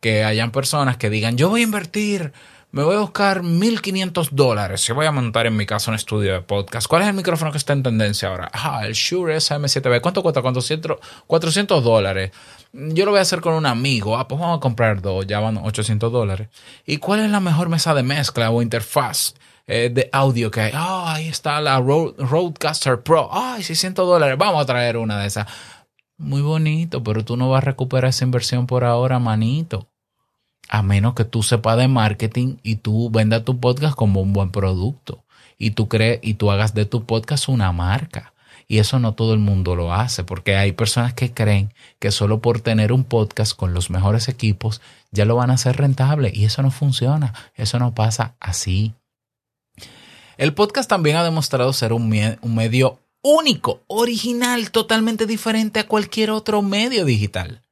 que 0.00 0.24
hayan 0.24 0.50
personas 0.50 0.96
que 0.96 1.10
digan, 1.10 1.36
yo 1.36 1.48
voy 1.48 1.60
a 1.60 1.64
invertir 1.64 2.32
me 2.74 2.82
voy 2.82 2.96
a 2.96 3.00
buscar 3.02 3.44
1500 3.44 4.34
dólares 4.34 4.80
si 4.80 4.92
voy 4.92 5.06
a 5.06 5.12
montar 5.12 5.46
en 5.46 5.56
mi 5.56 5.64
casa 5.64 5.92
un 5.92 5.94
estudio 5.94 6.32
de 6.32 6.40
podcast. 6.40 6.88
¿Cuál 6.88 7.02
es 7.02 7.08
el 7.08 7.14
micrófono 7.14 7.52
que 7.52 7.58
está 7.58 7.72
en 7.72 7.84
tendencia 7.84 8.28
ahora? 8.28 8.50
Ah, 8.52 8.84
el 8.84 8.94
Shure 8.94 9.36
SM7B. 9.36 10.00
¿Cuánto 10.00 10.24
cuesta? 10.24 10.42
400, 10.42 10.98
400 11.28 11.84
dólares. 11.84 12.32
Yo 12.72 13.04
lo 13.04 13.12
voy 13.12 13.20
a 13.20 13.22
hacer 13.22 13.40
con 13.40 13.54
un 13.54 13.64
amigo. 13.64 14.18
Ah, 14.18 14.26
pues 14.26 14.40
vamos 14.40 14.58
a 14.58 14.60
comprar 14.60 15.00
dos. 15.00 15.24
Ya 15.24 15.38
van 15.38 15.56
800 15.56 16.10
dólares. 16.10 16.48
¿Y 16.84 16.96
cuál 16.96 17.20
es 17.20 17.30
la 17.30 17.38
mejor 17.38 17.68
mesa 17.68 17.94
de 17.94 18.02
mezcla 18.02 18.50
o 18.50 18.60
interfaz? 18.60 19.34
Eh, 19.68 19.90
de 19.94 20.10
audio 20.12 20.50
que 20.50 20.62
hay. 20.62 20.72
Ah, 20.74 21.14
ahí 21.14 21.28
está 21.28 21.60
la 21.60 21.78
Roadcaster 21.78 23.04
Pro. 23.04 23.28
Ay, 23.30 23.62
600 23.62 24.04
dólares. 24.04 24.36
Vamos 24.36 24.60
a 24.60 24.66
traer 24.66 24.96
una 24.96 25.20
de 25.20 25.28
esas. 25.28 25.46
Muy 26.18 26.42
bonito, 26.42 27.04
pero 27.04 27.24
tú 27.24 27.36
no 27.36 27.50
vas 27.50 27.58
a 27.58 27.66
recuperar 27.66 28.08
esa 28.08 28.24
inversión 28.24 28.66
por 28.66 28.82
ahora, 28.82 29.20
manito 29.20 29.93
a 30.74 30.82
menos 30.82 31.14
que 31.14 31.24
tú 31.24 31.44
sepas 31.44 31.78
de 31.78 31.86
marketing 31.86 32.56
y 32.64 32.76
tú 32.76 33.08
vendas 33.08 33.44
tu 33.44 33.60
podcast 33.60 33.94
como 33.94 34.20
un 34.20 34.32
buen 34.32 34.50
producto 34.50 35.22
y 35.56 35.70
tú 35.70 35.88
crees 35.88 36.18
y 36.20 36.34
tú 36.34 36.50
hagas 36.50 36.74
de 36.74 36.84
tu 36.84 37.04
podcast 37.04 37.48
una 37.48 37.70
marca. 37.70 38.34
Y 38.66 38.78
eso 38.78 38.98
no 38.98 39.14
todo 39.14 39.34
el 39.34 39.38
mundo 39.38 39.76
lo 39.76 39.92
hace, 39.92 40.24
porque 40.24 40.56
hay 40.56 40.72
personas 40.72 41.14
que 41.14 41.32
creen 41.32 41.72
que 42.00 42.10
solo 42.10 42.40
por 42.40 42.60
tener 42.60 42.92
un 42.92 43.04
podcast 43.04 43.54
con 43.54 43.72
los 43.72 43.88
mejores 43.88 44.28
equipos 44.28 44.80
ya 45.12 45.24
lo 45.24 45.36
van 45.36 45.50
a 45.50 45.54
hacer 45.54 45.76
rentable 45.76 46.32
y 46.34 46.44
eso 46.44 46.60
no 46.62 46.72
funciona, 46.72 47.34
eso 47.54 47.78
no 47.78 47.94
pasa 47.94 48.34
así. 48.40 48.94
El 50.38 50.54
podcast 50.54 50.90
también 50.90 51.16
ha 51.16 51.22
demostrado 51.22 51.72
ser 51.72 51.92
un, 51.92 52.12
un 52.40 52.54
medio 52.56 52.98
único, 53.22 53.82
original, 53.86 54.72
totalmente 54.72 55.26
diferente 55.26 55.78
a 55.78 55.86
cualquier 55.86 56.32
otro 56.32 56.62
medio 56.62 57.04
digital. 57.04 57.63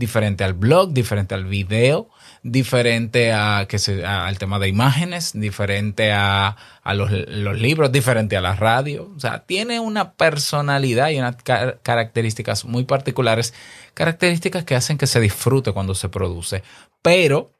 Diferente 0.00 0.42
al 0.42 0.54
blog, 0.54 0.92
diferente 0.92 1.36
al 1.36 1.44
video, 1.44 2.08
diferente 2.42 3.32
a, 3.32 3.66
que 3.68 3.78
se, 3.78 4.04
al 4.04 4.38
tema 4.38 4.58
de 4.58 4.66
imágenes, 4.66 5.32
diferente 5.34 6.10
a, 6.10 6.56
a 6.82 6.94
los, 6.94 7.12
libros, 7.12 7.92
diferente 7.92 8.36
a 8.36 8.40
la 8.40 8.56
radio. 8.56 9.12
O 9.14 9.20
sea, 9.20 9.44
tiene 9.46 9.78
una 9.78 10.14
personalidad 10.14 11.10
y 11.10 11.18
unas 11.18 11.36
características 11.82 12.64
muy 12.64 12.84
particulares, 12.84 13.54
características 13.94 14.64
que 14.64 14.74
hacen 14.74 14.98
que 14.98 15.06
se 15.06 15.20
disfrute 15.20 15.72
cuando 15.72 15.94
se 15.94 16.08
produce. 16.08 16.64
Pero 17.02 17.52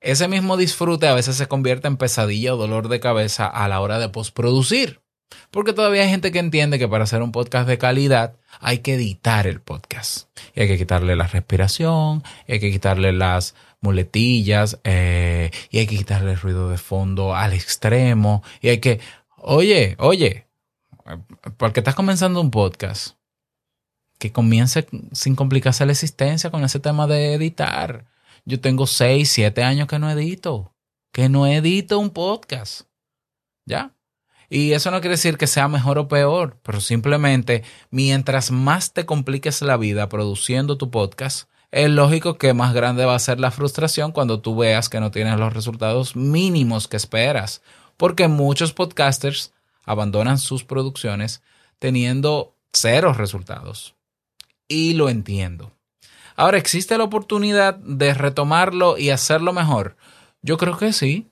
ese 0.00 0.28
mismo 0.28 0.56
disfrute 0.56 1.08
a 1.08 1.14
veces 1.14 1.36
se 1.36 1.48
convierte 1.48 1.88
en 1.88 1.96
pesadilla 1.96 2.54
o 2.54 2.56
dolor 2.56 2.88
de 2.88 3.00
cabeza 3.00 3.46
a 3.46 3.68
la 3.68 3.80
hora 3.80 3.98
de 3.98 4.08
postproducir. 4.08 5.01
Porque 5.50 5.72
todavía 5.72 6.02
hay 6.02 6.08
gente 6.08 6.32
que 6.32 6.38
entiende 6.38 6.78
que 6.78 6.88
para 6.88 7.04
hacer 7.04 7.22
un 7.22 7.32
podcast 7.32 7.68
de 7.68 7.78
calidad 7.78 8.36
hay 8.60 8.78
que 8.78 8.94
editar 8.94 9.46
el 9.46 9.60
podcast. 9.60 10.28
Y 10.54 10.62
hay 10.62 10.68
que 10.68 10.78
quitarle 10.78 11.16
la 11.16 11.26
respiración, 11.26 12.22
y 12.46 12.52
hay 12.52 12.60
que 12.60 12.70
quitarle 12.70 13.12
las 13.12 13.54
muletillas, 13.80 14.78
eh, 14.84 15.50
y 15.70 15.78
hay 15.78 15.86
que 15.86 15.96
quitarle 15.96 16.32
el 16.32 16.40
ruido 16.40 16.68
de 16.68 16.78
fondo 16.78 17.34
al 17.34 17.52
extremo, 17.52 18.42
y 18.60 18.68
hay 18.68 18.78
que, 18.78 19.00
oye, 19.36 19.96
oye, 19.98 20.46
porque 21.56 21.80
estás 21.80 21.94
comenzando 21.94 22.40
un 22.40 22.50
podcast, 22.50 23.16
que 24.18 24.30
comience 24.30 24.86
sin 25.12 25.34
complicarse 25.34 25.84
la 25.84 25.92
existencia 25.92 26.50
con 26.50 26.62
ese 26.62 26.78
tema 26.78 27.08
de 27.08 27.34
editar. 27.34 28.06
Yo 28.44 28.60
tengo 28.60 28.86
6, 28.86 29.28
7 29.28 29.64
años 29.64 29.88
que 29.88 29.98
no 29.98 30.08
edito, 30.10 30.74
que 31.12 31.28
no 31.28 31.46
edito 31.46 31.98
un 31.98 32.10
podcast. 32.10 32.82
¿Ya? 33.66 33.94
Y 34.54 34.74
eso 34.74 34.90
no 34.90 35.00
quiere 35.00 35.14
decir 35.14 35.38
que 35.38 35.46
sea 35.46 35.66
mejor 35.66 35.96
o 35.96 36.08
peor, 36.08 36.58
pero 36.62 36.82
simplemente 36.82 37.64
mientras 37.90 38.50
más 38.50 38.92
te 38.92 39.06
compliques 39.06 39.62
la 39.62 39.78
vida 39.78 40.10
produciendo 40.10 40.76
tu 40.76 40.90
podcast, 40.90 41.48
es 41.70 41.88
lógico 41.88 42.36
que 42.36 42.52
más 42.52 42.74
grande 42.74 43.06
va 43.06 43.14
a 43.14 43.18
ser 43.18 43.40
la 43.40 43.50
frustración 43.50 44.12
cuando 44.12 44.42
tú 44.42 44.54
veas 44.54 44.90
que 44.90 45.00
no 45.00 45.10
tienes 45.10 45.40
los 45.40 45.54
resultados 45.54 46.16
mínimos 46.16 46.86
que 46.86 46.98
esperas. 46.98 47.62
Porque 47.96 48.28
muchos 48.28 48.74
podcasters 48.74 49.54
abandonan 49.86 50.36
sus 50.36 50.64
producciones 50.64 51.42
teniendo 51.78 52.54
cero 52.74 53.14
resultados. 53.14 53.94
Y 54.68 54.92
lo 54.92 55.08
entiendo. 55.08 55.72
Ahora, 56.36 56.58
¿existe 56.58 56.98
la 56.98 57.04
oportunidad 57.04 57.76
de 57.76 58.12
retomarlo 58.12 58.98
y 58.98 59.08
hacerlo 59.08 59.54
mejor? 59.54 59.96
Yo 60.42 60.58
creo 60.58 60.76
que 60.76 60.92
sí. 60.92 61.31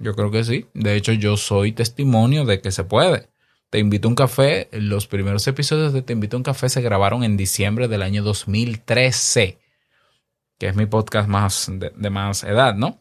Yo 0.00 0.14
creo 0.14 0.30
que 0.30 0.44
sí. 0.44 0.66
De 0.74 0.94
hecho, 0.94 1.12
yo 1.12 1.36
soy 1.36 1.72
testimonio 1.72 2.44
de 2.44 2.60
que 2.60 2.70
se 2.70 2.84
puede. 2.84 3.28
Te 3.70 3.78
invito 3.78 4.08
a 4.08 4.10
un 4.10 4.14
café. 4.14 4.68
Los 4.72 5.06
primeros 5.06 5.46
episodios 5.46 5.92
de 5.92 6.02
Te 6.02 6.12
invito 6.12 6.36
a 6.36 6.38
un 6.38 6.44
café 6.44 6.68
se 6.68 6.80
grabaron 6.80 7.24
en 7.24 7.36
diciembre 7.36 7.88
del 7.88 8.02
año 8.02 8.22
2013, 8.22 9.58
que 10.58 10.68
es 10.68 10.76
mi 10.76 10.86
podcast 10.86 11.28
más 11.28 11.70
de, 11.70 12.10
más 12.10 12.44
edad, 12.44 12.74
¿no? 12.74 13.00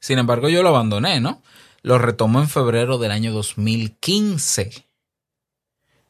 Sin 0.00 0.18
embargo, 0.18 0.48
yo 0.48 0.62
lo 0.62 0.70
abandoné, 0.70 1.20
¿no? 1.20 1.42
Lo 1.82 1.98
retomo 1.98 2.40
en 2.40 2.48
febrero 2.48 2.98
del 2.98 3.10
año 3.10 3.32
2015. 3.32 4.86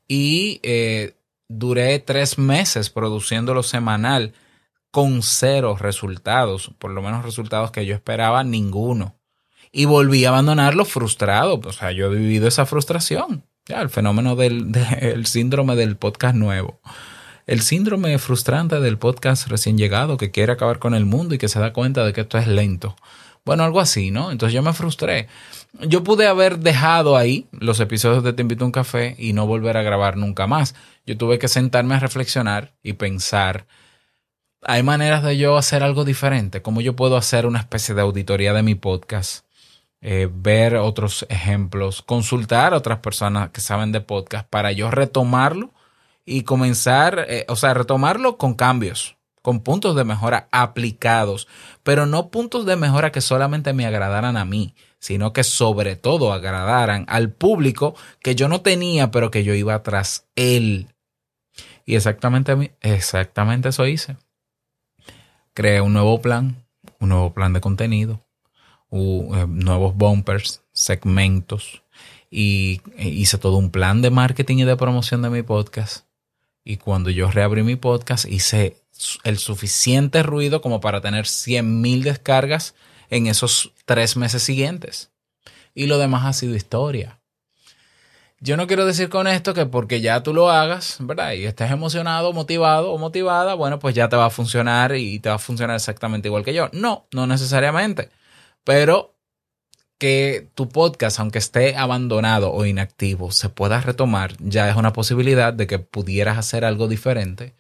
Y 0.07 0.61
eh, 0.63 1.17
duré 1.49 1.99
tres 1.99 2.39
meses 2.39 2.91
produciéndolo 2.91 3.63
semanal 3.63 4.35
con 4.93 5.23
cero 5.23 5.77
resultados, 5.79 6.73
por 6.79 6.91
lo 6.93 7.03
menos 7.03 7.25
resultados 7.25 7.71
que 7.71 7.87
yo 7.87 7.95
esperaba, 7.95 8.43
ninguno 8.43 9.20
y 9.73 9.85
volví 9.85 10.25
a 10.25 10.31
abandonarlo 10.31 10.85
frustrado. 10.85 11.61
O 11.65 11.73
sea, 11.73 11.93
yo 11.93 12.13
he 12.13 12.17
vivido 12.17 12.49
esa 12.49 12.67
frustración. 12.67 13.45
Ya, 13.67 13.81
el 13.81 13.91
fenómeno 13.91 14.37
del, 14.37 14.73
síndrome 15.27 15.77
del 15.77 15.97
podcast 15.97 16.35
nuevo. 16.35 16.81
El 17.47 17.63
síndrome 17.63 18.19
frustrante 18.19 18.81
del 18.81 18.99
podcast 18.99 19.49
recién 19.49 19.77
llegado 19.77 20.17
que 20.17 20.31
quiere 20.31 20.53
acabar 20.53 20.79
con 20.79 20.95
el 20.95 21.05
mundo 21.05 21.35
y 21.35 21.39
que 21.39 21.49
se 21.49 21.61
da 21.61 21.73
cuenta 21.73 22.05
de 22.05 22.13
que 22.13 22.23
esto 22.23 22.39
es 22.39 22.47
lento. 22.47 22.97
Bueno, 23.45 23.65
algo 23.65 23.81
así, 23.81 24.11
¿no? 24.11 24.31
Entonces 24.31 24.55
yo 24.55 24.63
me 24.63 24.73
frustré. 24.73 25.29
Yo 25.81 26.05
pude 26.05 26.27
haber 26.27 26.59
dejado 26.59 27.17
ahí 27.17 27.47
los 27.53 27.81
episodios 27.81 28.23
de 28.23 28.33
Te 28.33 28.43
invito 28.43 28.65
a 28.65 28.67
un 28.67 28.73
café 28.73 29.17
y 29.19 29.33
no 29.33 29.47
volver 29.47 29.77
a 29.77 29.83
grabar 29.83 30.17
nunca 30.17 30.47
más. 30.47 30.75
Yo 31.07 31.17
tuve 31.17 31.39
que 31.39 31.49
sentarme 31.49 31.95
a 31.95 32.01
reflexionar 32.01 32.75
y 32.83 32.93
pensar, 32.95 33.67
¿hay 34.63 34.83
maneras 34.83 35.23
de 35.23 35.39
yo 35.39 35.57
hacer 35.57 35.83
algo 35.83 36.05
diferente? 36.05 36.61
¿Cómo 36.61 36.81
yo 36.81 36.95
puedo 36.95 37.17
hacer 37.17 37.47
una 37.47 37.61
especie 37.61 37.95
de 37.95 38.03
auditoría 38.03 38.53
de 38.53 38.63
mi 38.63 38.75
podcast? 38.75 39.45
Eh, 40.03 40.31
ver 40.33 40.77
otros 40.77 41.27
ejemplos, 41.29 42.01
consultar 42.01 42.73
a 42.73 42.79
otras 42.79 43.01
personas 43.01 43.51
que 43.51 43.61
saben 43.61 43.93
de 43.93 44.01
podcast 44.01 44.49
para 44.49 44.73
yo 44.73 44.91
retomarlo 44.91 45.75
y 46.25 46.45
comenzar, 46.45 47.27
eh, 47.29 47.45
o 47.49 47.57
sea, 47.57 47.75
retomarlo 47.75 48.39
con 48.39 48.55
cambios, 48.55 49.17
con 49.43 49.61
puntos 49.61 49.95
de 49.97 50.05
mejora 50.05 50.49
aplicados, 50.53 51.49
pero 51.83 52.07
no 52.07 52.31
puntos 52.31 52.65
de 52.65 52.77
mejora 52.77 53.13
que 53.13 53.21
solamente 53.21 53.75
me 53.75 53.85
agradaran 53.85 54.39
a 54.39 54.47
mí, 54.47 54.75
sino 55.01 55.35
que 55.35 55.45
sobre 55.45 55.97
todo 55.97 56.33
agradaran 56.33 57.05
al 57.09 57.31
público 57.31 57.95
que 58.23 58.35
yo 58.35 58.49
no 58.49 58.63
tenía, 58.63 59.11
pero 59.11 59.31
que 59.31 59.45
yo 59.45 59.53
iba 59.55 59.83
tras 59.83 60.27
él. 60.35 60.89
Y 61.85 61.97
exactamente, 61.97 62.75
exactamente 62.81 63.69
eso 63.69 63.87
hice. 63.87 64.17
Creé 65.53 65.83
un 65.83 65.93
nuevo 65.93 66.23
plan, 66.23 66.65
un 67.01 67.11
nuevo 67.11 67.35
plan 67.35 67.53
de 67.53 67.61
contenido, 67.61 68.25
uh, 68.91 69.47
nuevos 69.47 69.97
bumpers, 69.97 70.63
segmentos 70.73 71.83
y 72.31 72.81
e 72.97 73.09
hice 73.09 73.39
todo 73.39 73.57
un 73.57 73.71
plan 73.71 74.03
de 74.03 74.11
marketing 74.11 74.59
y 74.59 74.65
de 74.65 74.77
promoción 74.77 75.23
de 75.23 75.31
mi 75.31 75.43
podcast. 75.43 76.05
Y 76.65 76.77
cuando 76.77 77.11
yo 77.11 77.31
reabrí 77.31 77.63
mi 77.63 77.77
podcast 77.77 78.27
hice 78.27 78.77
el 79.25 79.39
suficiente 79.39 80.23
ruido 80.23 80.61
como 80.61 80.81
para 80.81 81.01
tener 81.01 81.27
100 81.27 81.81
mil 81.81 82.03
descargas 82.03 82.75
en 83.09 83.27
esos 83.27 83.73
tres 83.87 84.17
meses 84.17 84.43
siguientes. 84.43 85.11
Y 85.75 85.87
lo 85.87 85.99
demás 85.99 86.27
ha 86.27 86.33
sido 86.33 86.55
historia. 86.55 87.19
Yo 88.43 88.57
no 88.57 88.67
quiero 88.67 88.87
decir 88.87 89.11
con 89.11 89.27
esto 89.27 89.53
que 89.53 89.67
porque 89.67 90.01
ya 90.01 90.23
tú 90.23 90.33
lo 90.33 90.51
hagas, 90.51 90.97
¿verdad? 91.01 91.33
Y 91.33 91.45
estés 91.45 91.71
emocionado, 91.71 92.33
motivado 92.33 92.93
o 92.93 92.99
motivada, 92.99 93.53
bueno, 93.55 93.79
pues 93.79 93.95
ya 93.95 94.09
te 94.09 94.17
va 94.17 94.27
a 94.27 94.31
funcionar 94.31 94.97
y 94.97 95.19
te 95.19 95.29
va 95.29 95.35
a 95.35 95.39
funcionar 95.39 95.77
exactamente 95.77 96.29
igual 96.29 96.45
que 96.45 96.55
yo. 96.55 96.71
No, 96.73 97.07
no 97.13 97.27
necesariamente. 97.27 98.09
Pero 98.65 99.17
que 99.99 100.51
tu 100.55 100.69
podcast, 100.69 101.21
aunque 101.21 101.39
esté 101.39 101.77
abandonado 101.77 102.53
o 102.53 102.65
inactivo, 102.65 103.33
se 103.33 103.51
pueda 103.51 103.81
retomar, 103.81 104.35
ya 104.39 104.69
es 104.71 104.77
una 104.77 104.93
posibilidad 104.93 105.53
de 105.53 105.67
que 105.67 105.79
pudieras 105.79 106.39
hacer 106.39 106.65
algo 106.65 106.89
diferente 106.89 107.55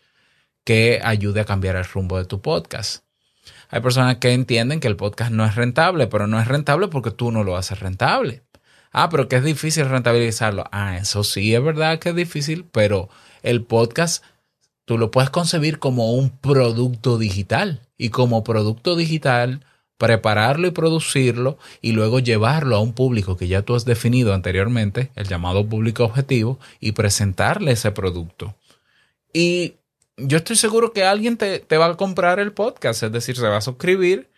que 0.65 1.01
ayude 1.03 1.41
a 1.41 1.45
cambiar 1.45 1.77
el 1.77 1.85
rumbo 1.85 2.19
de 2.19 2.25
tu 2.25 2.41
podcast. 2.41 3.05
Hay 3.69 3.81
personas 3.81 4.17
que 4.17 4.33
entienden 4.33 4.81
que 4.81 4.89
el 4.89 4.97
podcast 4.97 5.31
no 5.33 5.45
es 5.45 5.55
rentable, 5.55 6.07
pero 6.07 6.27
no 6.27 6.41
es 6.41 6.49
rentable 6.49 6.89
porque 6.89 7.11
tú 7.11 7.31
no 7.31 7.45
lo 7.45 7.57
haces 7.57 7.79
rentable. 7.79 8.43
Ah, 8.93 9.09
pero 9.09 9.29
que 9.29 9.37
es 9.37 9.45
difícil 9.45 9.89
rentabilizarlo. 9.89 10.65
Ah, 10.73 10.97
eso 10.97 11.23
sí 11.23 11.55
es 11.55 11.63
verdad 11.63 11.99
que 11.99 12.09
es 12.09 12.17
difícil, 12.17 12.65
pero 12.65 13.09
el 13.43 13.63
podcast 13.65 14.25
tú 14.85 14.99
lo 14.99 15.11
puedes 15.11 15.31
concebir 15.31 15.79
como 15.79 16.15
un 16.15 16.31
producto 16.31 17.19
digital. 17.19 17.83
Y 17.97 18.09
como 18.09 18.43
producto 18.43 18.97
digital, 18.97 19.65
prepararlo 20.01 20.67
y 20.67 20.71
producirlo 20.71 21.59
y 21.83 21.93
luego 21.93 22.21
llevarlo 22.21 22.75
a 22.75 22.81
un 22.81 22.95
público 22.95 23.37
que 23.37 23.49
ya 23.49 23.61
tú 23.61 23.75
has 23.75 23.85
definido 23.85 24.33
anteriormente, 24.33 25.11
el 25.15 25.29
llamado 25.29 25.69
público 25.69 26.05
objetivo, 26.05 26.59
y 26.81 26.93
presentarle 26.93 27.73
ese 27.73 27.91
producto. 27.91 28.57
Y 29.35 29.75
yo 30.17 30.39
estoy 30.39 30.57
seguro 30.57 30.95
que 30.95 31.05
alguien 31.05 31.37
te, 31.37 31.77
va 31.77 31.87
a 31.87 31.97
comprar 31.99 32.41
el 32.41 32.53
podcast, 32.53 33.03
es 33.03 33.13
decir, 33.13 33.37
se 33.37 33.47
va 33.47 33.59
a 33.59 33.61
suscribir 33.61 34.31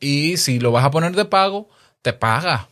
y 0.00 0.36
si 0.36 0.60
lo 0.60 0.70
vas 0.70 0.84
a 0.84 0.90
poner 0.90 1.16
de 1.16 1.24
pago, 1.24 1.70
te 2.02 2.12
paga. 2.12 2.68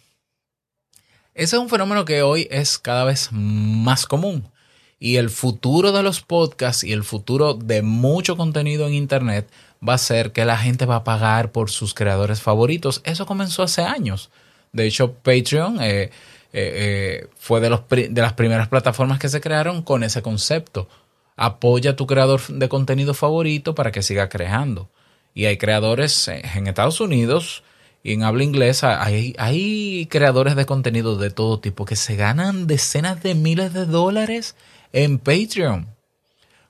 Ese 1.33 1.57
es 1.57 1.63
un 1.63 1.71
fenómeno 1.71 2.05
que 2.05 2.21
hoy 2.21 2.47
es 2.51 2.79
cada 2.79 3.05
vez 3.05 3.31
más 3.33 4.05
común. 4.05 4.51
Y 4.99 5.17
el 5.17 5.31
futuro 5.31 5.93
de 5.93 6.03
los 6.03 6.21
podcasts 6.21 6.85
y 6.85 6.93
el 6.93 7.05
futuro 7.05 7.55
de 7.55 7.81
mucho 7.81 8.37
contenido 8.37 8.87
en 8.87 8.95
Internet 8.95 9.49
va 9.87 9.95
a 9.95 9.99
ser 9.99 10.33
que 10.33 10.45
la 10.45 10.59
gente 10.59 10.87
va 10.87 10.97
a 10.97 11.05
pagar 11.05 11.53
por 11.53 11.71
sus 11.71 11.95
creadores 11.95 12.41
favoritos. 12.41 13.01
Eso 13.05 13.27
comenzó 13.27 13.63
hace 13.63 13.83
años. 13.83 14.31
De 14.73 14.87
hecho, 14.87 15.13
Patreon 15.15 15.81
eh, 15.81 16.03
eh, 16.03 16.11
eh, 16.53 17.29
fue 17.39 17.61
de, 17.61 17.71
las 17.71 18.33
primeras 18.33 18.69
plataformas 18.69 19.19
que 19.19 19.29
se 19.29 19.41
crearon 19.41 19.83
con 19.83 20.03
ese 20.03 20.23
concepto. 20.23 20.89
Apoya 21.37 21.93
a 21.93 21.97
tu 21.97 22.07
creador 22.07 22.41
de 22.49 22.69
contenido 22.69 23.15
favorito 23.15 23.75
para 23.75 23.93
que 23.93 24.03
siga 24.03 24.29
creando. 24.29 24.89
Y 25.35 25.45
hay 25.45 25.57
creadores 25.57 26.29
en 26.29 26.67
Estados 26.67 27.01
Unidos 27.01 27.63
y 28.03 28.13
en 28.13 28.23
habla 28.23 28.43
inglesa, 28.43 29.05
hay 29.05 30.07
creadores 30.11 30.57
de 30.57 30.67
contenido 30.67 31.17
de 31.17 31.31
todo 31.31 31.61
tipo 31.61 31.85
que 31.85 31.97
se 31.97 32.17
ganan 32.17 32.67
decenas 32.67 33.23
de 33.23 33.35
miles 33.35 33.73
de 33.73 33.87
dólares 33.87 34.57
en 34.93 35.19
Patreon 35.19 35.89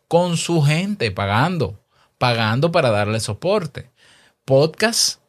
con 0.08 0.36
su 0.36 0.62
gente 0.62 1.10
pagando 1.10 1.77
pagando 2.18 2.72
para 2.72 2.90
darle 2.90 3.20
soporte. 3.20 3.90
Podcasts, 4.44 5.20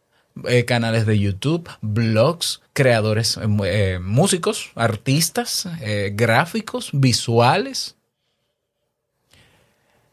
eh, 0.47 0.65
canales 0.65 1.06
de 1.06 1.19
YouTube, 1.19 1.69
blogs, 1.82 2.62
creadores, 2.73 3.38
eh, 3.38 3.47
eh, 3.65 3.99
músicos, 3.99 4.71
artistas, 4.75 5.67
gráficos, 6.13 6.89
visuales. 6.93 7.95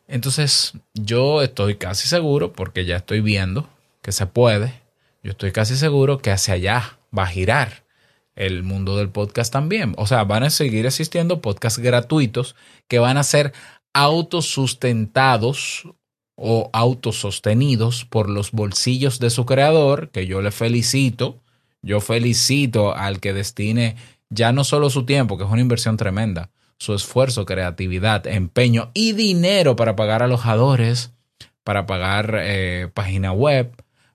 Entonces, 0.08 0.74
yo 0.94 1.42
estoy 1.42 1.76
casi 1.76 2.06
seguro, 2.08 2.52
porque 2.52 2.84
ya 2.84 2.96
estoy 2.96 3.20
viendo 3.20 3.68
que 4.02 4.12
se 4.12 4.26
puede, 4.26 4.82
yo 5.22 5.32
estoy 5.32 5.50
casi 5.50 5.76
seguro 5.76 6.18
que 6.18 6.30
hacia 6.30 6.54
allá 6.54 6.98
va 7.16 7.24
a 7.24 7.28
girar 7.28 7.84
el 8.36 8.62
mundo 8.62 8.96
del 8.96 9.08
podcast 9.08 9.52
también. 9.52 9.94
O 9.96 10.06
sea, 10.06 10.22
van 10.24 10.44
a 10.44 10.50
seguir 10.50 10.86
existiendo 10.86 11.40
podcasts 11.40 11.80
gratuitos 11.80 12.54
que 12.86 12.98
van 12.98 13.16
a 13.16 13.24
ser 13.24 13.52
autosustentados 13.92 15.88
o 16.36 16.70
autosostenidos 16.72 18.04
por 18.04 18.28
los 18.28 18.52
bolsillos 18.52 19.18
de 19.18 19.30
su 19.30 19.46
creador, 19.46 20.10
que 20.10 20.26
yo 20.26 20.42
le 20.42 20.52
felicito. 20.52 21.40
Yo 21.82 22.00
felicito 22.00 22.94
al 22.94 23.20
que 23.20 23.32
destine 23.32 23.96
ya 24.28 24.52
no 24.52 24.64
solo 24.64 24.90
su 24.90 25.04
tiempo, 25.04 25.36
que 25.36 25.44
es 25.44 25.50
una 25.50 25.60
inversión 25.60 25.96
tremenda, 25.96 26.50
su 26.78 26.94
esfuerzo, 26.94 27.46
creatividad, 27.46 28.26
empeño 28.26 28.90
y 28.92 29.12
dinero 29.12 29.76
para 29.76 29.96
pagar 29.96 30.22
alojadores, 30.22 31.12
para 31.64 31.86
pagar 31.86 32.38
eh, 32.42 32.88
página 32.92 33.32
web, 33.32 33.72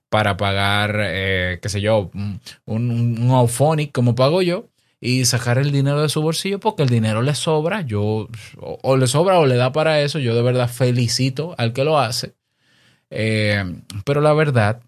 para 0.08 0.36
pagar, 0.36 0.98
eh, 1.00 1.58
qué 1.62 1.68
sé 1.68 1.80
yo, 1.80 2.10
un, 2.14 2.40
un, 2.66 3.88
como 3.92 4.14
pago 4.14 4.42
yo, 4.42 4.68
y 5.04 5.24
sacar 5.24 5.58
el 5.58 5.72
dinero 5.72 6.00
de 6.00 6.08
su 6.08 6.22
bolsillo 6.22 6.60
porque 6.60 6.84
el 6.84 6.88
dinero 6.88 7.22
le 7.22 7.34
sobra, 7.34 7.80
yo, 7.80 8.28
o, 8.60 8.96
le 8.96 9.08
sobra 9.08 9.40
o 9.40 9.46
le 9.46 9.56
da 9.56 9.72
para 9.72 10.00
eso, 10.00 10.20
yo 10.20 10.32
de 10.36 10.42
verdad 10.42 10.68
felicito 10.68 11.56
al 11.58 11.72
que 11.72 11.82
lo 11.82 11.98
hace. 11.98 12.36
Eh, 13.10 13.82
pero 14.04 14.20
la 14.20 14.32
verdad 14.32 14.80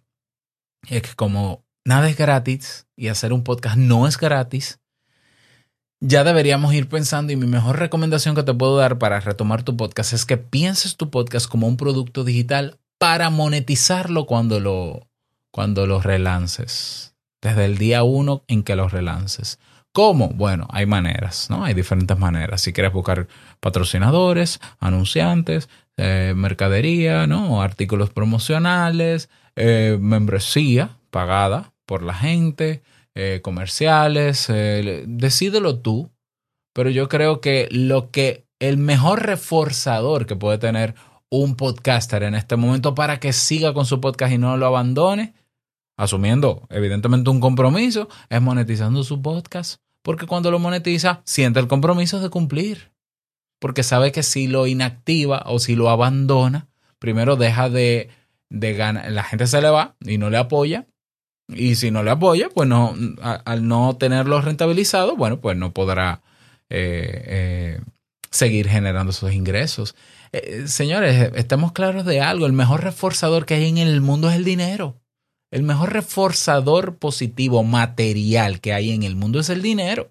es 0.88 1.03
que 1.03 1.14
como 1.16 1.64
nada 1.85 2.09
es 2.09 2.16
gratis 2.16 2.87
y 2.94 3.09
hacer 3.09 3.33
un 3.33 3.42
podcast 3.42 3.77
no 3.77 4.07
es 4.07 4.16
gratis, 4.16 4.79
ya 5.98 6.22
deberíamos 6.22 6.72
ir 6.74 6.88
pensando 6.88 7.33
y 7.33 7.37
mi 7.37 7.48
mejor 7.48 7.81
recomendación 7.81 8.37
que 8.37 8.44
te 8.44 8.55
puedo 8.55 8.77
dar 8.77 9.00
para 9.00 9.18
retomar 9.18 9.64
tu 9.64 9.77
podcast 9.77 10.12
es 10.12 10.24
que 10.24 10.37
pienses 10.37 10.96
tu 10.96 11.11
podcast 11.11 11.48
como 11.48 11.66
un 11.66 11.77
producto 11.77 12.22
digital 12.22 12.79
para 12.98 13.31
monetizarlo 13.31 14.27
cuando 14.27 14.61
lo, 14.61 15.09
cuando 15.50 15.88
lo 15.88 16.00
relances. 16.00 17.16
Desde 17.42 17.64
el 17.64 17.79
día 17.79 18.05
uno 18.05 18.44
en 18.46 18.62
que 18.62 18.77
lo 18.77 18.88
relances. 18.88 19.59
¿Cómo? 19.94 20.30
Bueno, 20.30 20.66
hay 20.70 20.87
maneras, 20.87 21.48
¿no? 21.50 21.64
Hay 21.64 21.72
diferentes 21.72 22.18
maneras. 22.18 22.62
Si 22.62 22.72
quieres 22.72 22.92
buscar 22.92 23.28
patrocinadores, 23.61 24.59
anunciantes, 24.80 25.68
eh, 25.96 26.33
mercadería, 26.35 27.28
¿no? 27.28 27.62
Artículos 27.62 28.11
promocionales, 28.11 29.30
eh, 29.54 29.96
membresía 30.00 30.98
pagada 31.11 31.72
por 31.87 32.02
la 32.02 32.12
gente, 32.12 32.83
eh, 33.14 33.38
comerciales, 33.40 34.50
eh, 34.50 35.04
decídelo 35.07 35.78
tú, 35.78 36.11
pero 36.72 36.90
yo 36.90 37.09
creo 37.09 37.40
que 37.40 37.68
lo 37.70 38.11
que 38.11 38.48
el 38.59 38.78
mejor 38.78 39.24
reforzador 39.24 40.26
que 40.26 40.35
puede 40.35 40.59
tener 40.59 40.96
un 41.30 41.54
podcaster 41.54 42.24
en 42.24 42.35
este 42.35 42.57
momento 42.57 42.96
para 42.96 43.20
que 43.20 43.33
siga 43.33 43.72
con 43.74 43.87
su 43.87 44.00
podcast 44.00 44.33
y 44.33 44.38
no 44.38 44.57
lo 44.57 44.66
abandone, 44.66 45.35
asumiendo 45.96 46.66
evidentemente 46.70 47.30
un 47.30 47.38
compromiso, 47.38 48.09
es 48.28 48.42
monetizando 48.42 49.04
su 49.04 49.22
podcast, 49.22 49.80
porque 50.04 50.26
cuando 50.26 50.50
lo 50.50 50.58
monetiza 50.58 51.22
siente 51.24 51.58
el 51.58 51.66
compromiso 51.66 52.20
de 52.20 52.28
cumplir, 52.28 52.92
porque 53.58 53.82
sabe 53.82 54.12
que 54.12 54.22
si 54.22 54.46
lo 54.46 54.66
inactiva 54.66 55.42
o 55.46 55.58
si 55.58 55.74
lo 55.74 55.88
abandona, 55.88 56.68
primero 56.98 57.36
deja 57.36 57.70
de, 57.70 58.10
de 58.50 58.74
ganar, 58.74 59.10
la 59.10 59.24
gente 59.24 59.46
se 59.46 59.62
le 59.62 59.70
va 59.70 59.96
y 60.00 60.18
no 60.18 60.28
le 60.28 60.36
apoya, 60.36 60.86
y 61.48 61.74
si 61.76 61.90
no 61.90 62.02
le 62.02 62.10
apoya, 62.10 62.48
pues 62.50 62.68
no, 62.68 62.94
al 63.22 63.66
no 63.66 63.96
tenerlo 63.96 64.40
rentabilizado, 64.40 65.16
bueno, 65.16 65.40
pues 65.40 65.56
no 65.56 65.72
podrá 65.72 66.22
eh, 66.68 67.24
eh, 67.26 67.80
seguir 68.30 68.68
generando 68.68 69.10
esos 69.10 69.32
ingresos. 69.32 69.94
Eh, 70.32 70.64
señores, 70.66 71.32
estemos 71.34 71.72
claros 71.72 72.04
de 72.04 72.20
algo. 72.20 72.46
El 72.46 72.52
mejor 72.52 72.82
reforzador 72.82 73.46
que 73.46 73.54
hay 73.54 73.68
en 73.68 73.78
el 73.78 74.00
mundo 74.00 74.28
es 74.28 74.36
el 74.36 74.44
dinero. 74.44 75.00
El 75.54 75.62
mejor 75.62 75.92
reforzador 75.92 76.96
positivo 76.96 77.62
material 77.62 78.60
que 78.60 78.72
hay 78.72 78.90
en 78.90 79.04
el 79.04 79.14
mundo 79.14 79.38
es 79.38 79.50
el 79.50 79.62
dinero. 79.62 80.10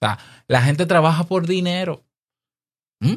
O 0.00 0.06
sea, 0.06 0.18
la 0.46 0.62
gente 0.62 0.86
trabaja 0.86 1.24
por 1.24 1.46
dinero. 1.46 2.02
¿Mm? 3.00 3.16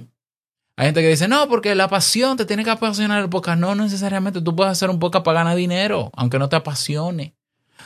Hay 0.76 0.88
gente 0.88 1.02
que 1.02 1.08
dice, 1.08 1.30
no, 1.30 1.48
porque 1.48 1.74
la 1.74 1.88
pasión 1.88 2.36
te 2.36 2.44
tiene 2.44 2.66
que 2.66 2.72
apasionar 2.72 3.22
el 3.22 3.30
podcast. 3.30 3.62
No, 3.62 3.76
no 3.76 3.84
necesariamente. 3.84 4.42
Tú 4.42 4.58
puedes 4.58 4.74
hacer 4.74 4.90
un 4.90 5.00
podcast 5.00 5.24
para 5.24 5.40
ganar 5.40 5.56
dinero, 5.56 6.12
aunque 6.18 6.38
no 6.38 6.50
te 6.50 6.58
apasione. 6.58 7.34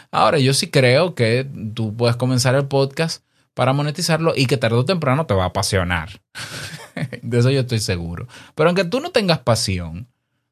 Ahora, 0.09 0.39
yo 0.39 0.55
sí 0.55 0.71
creo 0.71 1.13
que 1.13 1.47
tú 1.75 1.95
puedes 1.95 2.15
comenzar 2.15 2.55
el 2.55 2.65
podcast 2.65 3.23
para 3.53 3.73
monetizarlo 3.73 4.33
y 4.35 4.47
que 4.47 4.57
tarde 4.57 4.77
o 4.77 4.85
temprano 4.85 5.27
te 5.27 5.35
va 5.35 5.43
a 5.43 5.47
apasionar. 5.49 6.19
de 7.21 7.37
eso 7.37 7.51
yo 7.51 7.59
estoy 7.59 7.77
seguro. 7.77 8.27
Pero 8.55 8.69
aunque 8.69 8.85
tú 8.85 9.01
no 9.01 9.11
tengas 9.11 9.37
pasión, 9.37 10.07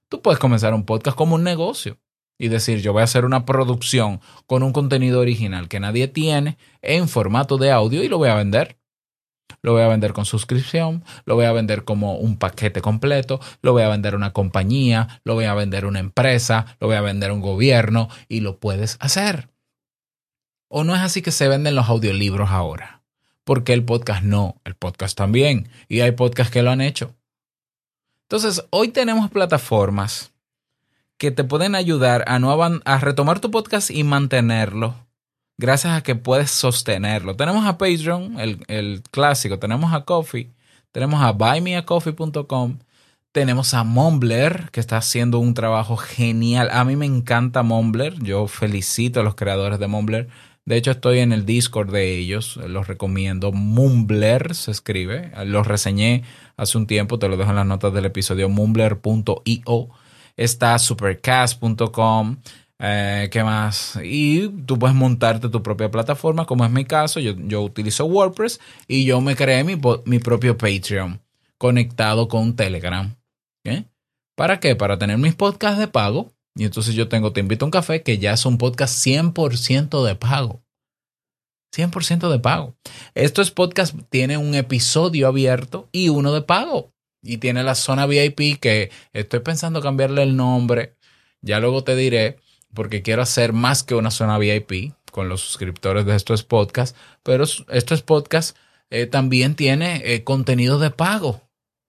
tú 0.10 0.22
puedes 0.22 0.38
comenzar 0.38 0.76
un 0.76 0.86
podcast 0.86 1.18
como 1.18 1.34
un 1.34 1.44
negocio 1.44 1.98
y 2.38 2.48
decir, 2.48 2.82
yo 2.82 2.94
voy 2.94 3.02
a 3.02 3.06
hacer 3.06 3.26
una 3.26 3.46
producción 3.46 4.20
con 4.48 4.64
un 4.64 4.74
contenido 4.74 5.20
original 5.20 5.68
que 5.70 5.80
nadie 5.80 6.08
tiene 6.08 6.58
en 6.82 7.08
formato 7.08 7.58
de 7.58 7.72
audio 7.72 8.04
y 8.04 8.10
lo 8.10 8.18
voy 8.18 8.30
a 8.30 8.36
vender 8.36 8.78
lo 9.64 9.72
voy 9.72 9.82
a 9.82 9.88
vender 9.88 10.12
con 10.12 10.26
suscripción, 10.26 11.04
lo 11.26 11.36
voy 11.36 11.46
a 11.46 11.54
vender 11.54 11.86
como 11.86 12.18
un 12.18 12.38
paquete 12.38 12.82
completo, 12.82 13.40
lo 13.62 13.72
voy 13.72 13.84
a 13.84 13.90
vender 13.90 14.14
una 14.14 14.34
compañía, 14.34 15.22
lo 15.24 15.36
voy 15.36 15.46
a 15.46 15.54
vender 15.54 15.86
una 15.86 16.00
empresa, 16.00 16.78
lo 16.80 16.88
voy 16.88 16.98
a 16.98 17.02
vender 17.02 17.32
un 17.32 17.40
gobierno 17.40 18.10
y 18.28 18.42
lo 18.42 18.60
puedes 18.60 18.98
hacer. 19.00 19.50
¿O 20.68 20.84
no 20.84 20.94
es 20.96 21.02
así 21.02 21.22
que 21.22 21.32
se 21.32 21.48
venden 21.48 21.76
los 21.76 21.88
audiolibros 21.88 22.50
ahora? 22.50 23.04
Porque 23.46 23.72
el 23.74 23.86
podcast 23.86 24.24
no, 24.24 24.60
el 24.66 24.76
podcast 24.76 25.18
también. 25.18 25.70
Y 25.88 26.02
hay 26.02 26.12
podcasts 26.12 26.52
que 26.52 26.62
lo 26.62 26.72
han 26.72 26.82
hecho. 26.82 27.16
Entonces, 28.24 28.66
hoy 28.70 28.90
tenemos 28.90 29.30
plataformas 29.30 30.33
que 31.24 31.32
te 31.32 31.46
pueden 31.46 31.74
ayudar 31.74 32.26
a, 32.28 32.38
no 32.38 32.52
a 32.52 32.98
retomar 33.00 33.40
tu 33.40 33.50
podcast 33.50 33.90
y 33.90 34.04
mantenerlo 34.04 34.94
gracias 35.58 35.94
a 35.94 36.04
que 36.04 36.16
puedes 36.16 36.52
sostenerlo. 36.52 37.38
Tenemos 37.38 37.66
a 37.66 37.78
Patreon, 37.78 38.38
el, 38.68 39.04
clásico, 39.10 39.58
tenemos 39.58 39.94
a 39.94 40.04
Coffee, 40.04 40.52
tenemos 40.92 41.22
a 41.22 41.32
buymeacoffee.com, 41.32 42.80
tenemos 43.32 43.74
a 43.74 43.86
Mumbler, 43.86 44.68
que 44.74 44.82
está 44.82 44.98
haciendo 44.98 45.40
un 45.40 45.54
trabajo 45.54 45.96
genial. 45.96 46.68
A 46.74 46.84
mí 46.84 46.98
me 46.98 47.06
encanta 47.06 47.64
Mumbler, 47.64 48.22
yo 48.22 48.48
felicito 48.48 49.22
a 49.22 49.24
los 49.24 49.36
creadores 49.36 49.80
de 49.80 49.88
Mumbler. 49.88 50.28
De 50.66 50.76
hecho, 50.76 50.92
estoy 50.92 51.20
en 51.20 51.32
el 51.32 51.46
Discord 51.46 51.90
de 51.90 52.18
ellos, 52.18 52.58
los 52.58 52.88
recomiendo. 52.88 53.54
Mumbler 53.54 54.56
se 54.56 54.72
escribe, 54.72 55.32
los 55.46 55.68
reseñé 55.68 56.24
hace 56.58 56.78
un 56.78 56.86
tiempo, 56.86 57.18
te 57.18 57.30
lo 57.30 57.38
dejo 57.38 57.52
en 57.52 57.56
las 57.56 57.66
notas 57.66 57.94
del 57.94 58.04
episodio, 58.04 58.50
mumbler.io. 58.50 60.03
Está 60.36 60.80
supercast.com, 60.80 62.38
eh, 62.80 63.30
¿Qué 63.32 63.44
más? 63.44 63.98
Y 64.04 64.50
tú 64.66 64.78
puedes 64.78 64.96
montarte 64.96 65.48
tu 65.48 65.64
propia 65.64 65.90
plataforma, 65.90 66.46
como 66.46 66.66
es 66.66 66.72
mi 66.72 66.84
caso. 66.86 67.20
Yo, 67.20 67.34
yo 67.38 67.62
utilizo 67.62 68.06
WordPress 68.06 68.60
y 68.88 69.06
yo 69.06 69.22
me 69.22 69.36
creé 69.36 69.64
mi, 69.64 69.80
mi, 70.06 70.20
propio 70.20 70.58
Patreon 70.58 71.22
conectado 71.58 72.28
con 72.28 72.56
Telegram. 72.56 73.16
¿Para 74.36 74.60
qué? 74.60 74.76
Para 74.76 74.98
tener 74.98 75.18
mis 75.18 75.36
podcasts 75.36 75.80
de 75.80 75.88
pago. 75.88 76.34
Y 76.56 76.66
entonces 76.66 76.94
yo 76.94 77.08
tengo 77.08 77.32
Te 77.32 77.40
invito 77.40 77.66
a 77.66 77.68
un 77.68 77.72
café, 77.72 78.04
que 78.04 78.18
ya 78.18 78.34
es 78.34 78.46
un 78.46 78.58
podcast 78.58 79.06
100% 79.06 80.04
de 80.04 80.16
pago. 80.16 80.62
100% 81.76 82.30
de 82.30 82.40
pago. 82.40 82.76
Estos 83.16 83.52
podcasts 83.52 83.96
tienen 84.10 84.40
un 84.40 84.56
episodio 84.56 85.28
abierto 85.28 85.90
y 85.92 86.10
uno 86.10 86.34
de 86.34 86.42
pago. 86.42 86.93
Y 87.24 87.38
tiene 87.38 87.64
la 87.64 87.74
zona 87.74 88.06
VIP 88.06 88.60
que 88.60 88.92
estoy 89.14 89.40
pensando 89.40 89.82
cambiarle 89.82 90.22
el 90.22 90.36
nombre. 90.36 90.98
Ya 91.42 91.60
luego 91.60 91.84
te 91.84 91.96
diré 91.96 92.38
porque 92.74 93.02
quiero 93.02 93.22
hacer 93.22 93.54
más 93.54 93.84
que 93.84 93.96
una 93.96 94.12
zona 94.12 94.38
VIP 94.38 94.94
con 95.12 95.30
los 95.30 95.42
suscriptores 95.42 96.06
de 96.06 96.16
estos 96.16 96.44
podcasts, 96.44 96.98
pero 97.24 97.46
estos 97.70 98.02
podcasts 98.02 98.56
eh, 98.90 99.06
también 99.06 99.56
tiene 99.56 100.02
eh, 100.04 100.24
contenido 100.24 100.80
de 100.80 100.92
pago 100.92 101.42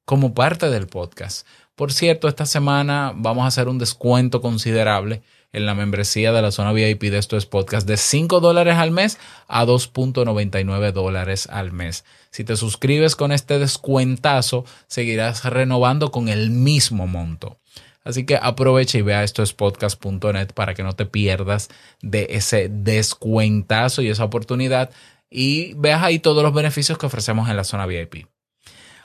como 0.04 0.34
parte 0.34 0.70
del 0.70 0.86
podcast. 0.86 1.46
Por 1.74 1.92
cierto, 1.92 2.28
esta 2.28 2.46
semana 2.46 3.12
vamos 3.16 3.44
a 3.44 3.48
hacer 3.48 3.68
un 3.68 3.78
descuento 3.78 4.40
considerable 4.40 5.22
en 5.54 5.66
la 5.66 5.74
membresía 5.74 6.32
de 6.32 6.42
la 6.42 6.50
zona 6.50 6.72
VIP 6.72 7.04
de 7.04 7.18
estos 7.18 7.46
podcasts 7.46 7.86
de 7.86 7.96
5 7.96 8.40
dólares 8.40 8.76
al 8.76 8.90
mes 8.90 9.18
a 9.48 9.64
2.99 9.64 10.92
dólares 10.92 11.48
al 11.50 11.72
mes. 11.72 12.04
Si 12.30 12.44
te 12.44 12.56
suscribes 12.56 13.16
con 13.16 13.32
este 13.32 13.58
descuentazo, 13.58 14.64
seguirás 14.88 15.44
renovando 15.44 16.10
con 16.10 16.28
el 16.28 16.50
mismo 16.50 17.06
monto. 17.06 17.58
Así 18.02 18.26
que 18.26 18.36
aprovecha 18.36 18.98
y 18.98 19.02
vea 19.02 19.24
esto 19.24 19.42
es 19.42 19.54
podcast.net 19.54 20.48
para 20.52 20.74
que 20.74 20.82
no 20.82 20.92
te 20.92 21.06
pierdas 21.06 21.70
de 22.02 22.26
ese 22.30 22.68
descuentazo 22.68 24.02
y 24.02 24.08
esa 24.08 24.24
oportunidad 24.24 24.90
y 25.30 25.72
veas 25.74 26.02
ahí 26.02 26.18
todos 26.18 26.42
los 26.42 26.52
beneficios 26.52 26.98
que 26.98 27.06
ofrecemos 27.06 27.48
en 27.48 27.56
la 27.56 27.64
zona 27.64 27.86
VIP. 27.86 28.26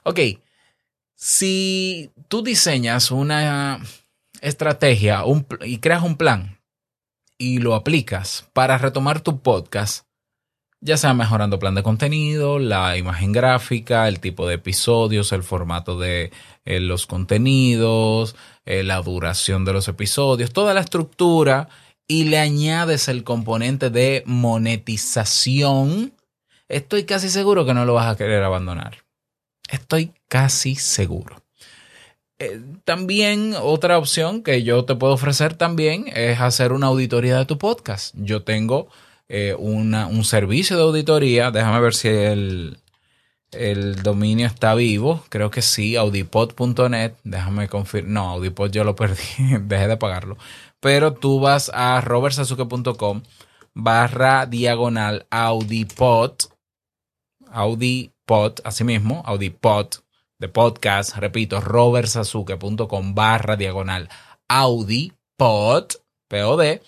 Ok, 0.04 0.20
si 1.16 2.12
tú 2.28 2.44
diseñas 2.44 3.12
una 3.12 3.80
estrategia 4.42 5.24
y 5.66 5.78
creas 5.80 6.04
un 6.04 6.16
plan 6.16 6.60
y 7.38 7.60
lo 7.60 7.74
aplicas 7.74 8.50
para 8.54 8.78
retomar 8.78 9.22
tu 9.22 9.42
podcast, 9.42 10.06
ya 10.82 10.98
sea 10.98 11.14
mejorando 11.14 11.60
plan 11.60 11.76
de 11.76 11.84
contenido, 11.84 12.60
la 12.60 12.98
imagen 12.98 13.32
gráfica, 13.32 14.08
el 14.08 14.20
tipo 14.20 14.48
de 14.48 14.56
episodios, 14.56 15.32
el 15.32 15.44
formato 15.44 15.98
de 15.98 16.32
eh, 16.66 16.80
los 16.80 17.08
contenidos, 17.08 18.36
eh, 18.66 18.84
la 18.84 19.02
duración 19.02 19.66
de 19.66 19.74
los 19.74 19.88
episodios, 19.88 20.52
toda 20.52 20.74
la 20.74 20.82
estructura 20.82 21.70
y 22.08 22.26
le 22.26 22.40
añades 22.40 23.08
el 23.08 23.24
componente 23.24 23.90
de 23.90 24.24
monetización, 24.26 26.14
estoy 26.68 27.06
casi 27.06 27.30
seguro 27.30 27.66
que 27.66 27.74
no 27.74 27.86
lo 27.86 27.94
vas 27.94 28.12
a 28.12 28.18
querer 28.18 28.44
abandonar. 28.44 29.06
Estoy 29.70 30.14
casi 30.28 30.76
seguro. 30.76 31.44
Eh, 32.40 32.62
también 32.86 33.54
otra 33.62 33.98
opción 33.98 34.44
que 34.44 34.64
yo 34.64 34.86
te 34.86 34.96
puedo 34.96 35.14
ofrecer 35.14 35.56
también 35.56 36.06
es 36.16 36.40
hacer 36.40 36.72
una 36.72 36.88
auditoría 36.88 37.38
de 37.38 37.46
tu 37.46 37.58
podcast. 37.58 38.16
Yo 38.18 38.44
tengo 38.44 38.88
eh, 39.28 39.56
un 39.58 40.24
servicio 40.24 40.78
de 40.78 40.84
auditoría. 40.84 41.52
Déjame 41.52 41.82
ver 41.82 41.94
si 41.94 42.08
el, 42.08 42.78
el 43.52 44.02
dominio 44.04 44.48
está 44.48 44.74
vivo. 44.74 45.24
Creo 45.30 45.52
que 45.52 45.62
sí, 45.62 45.96
audipod.net. 45.98 47.14
Déjame 47.24 47.68
confirmar. 47.68 48.12
No, 48.12 48.30
audipod 48.30 48.72
yo 48.72 48.84
lo 48.84 48.96
perdí. 48.96 49.24
Dejé 49.62 49.88
de 49.88 49.98
pagarlo. 49.98 50.38
Pero 50.80 51.14
tú 51.14 51.40
vas 51.40 51.70
a 51.74 52.00
robertsazuke.com 52.02 53.24
barra 53.74 54.46
diagonal 54.46 55.26
audipod. 55.30 56.34
Audipod, 57.52 58.60
así 58.64 58.84
mismo, 58.84 59.24
audipod 59.26 59.88
de 60.40 60.48
podcast. 60.48 61.16
Repito, 61.18 61.62
robertsazuke.com 61.62 63.14
barra 63.14 63.56
diagonal 63.56 64.10
audipod, 64.48 65.86
POD 66.28 66.82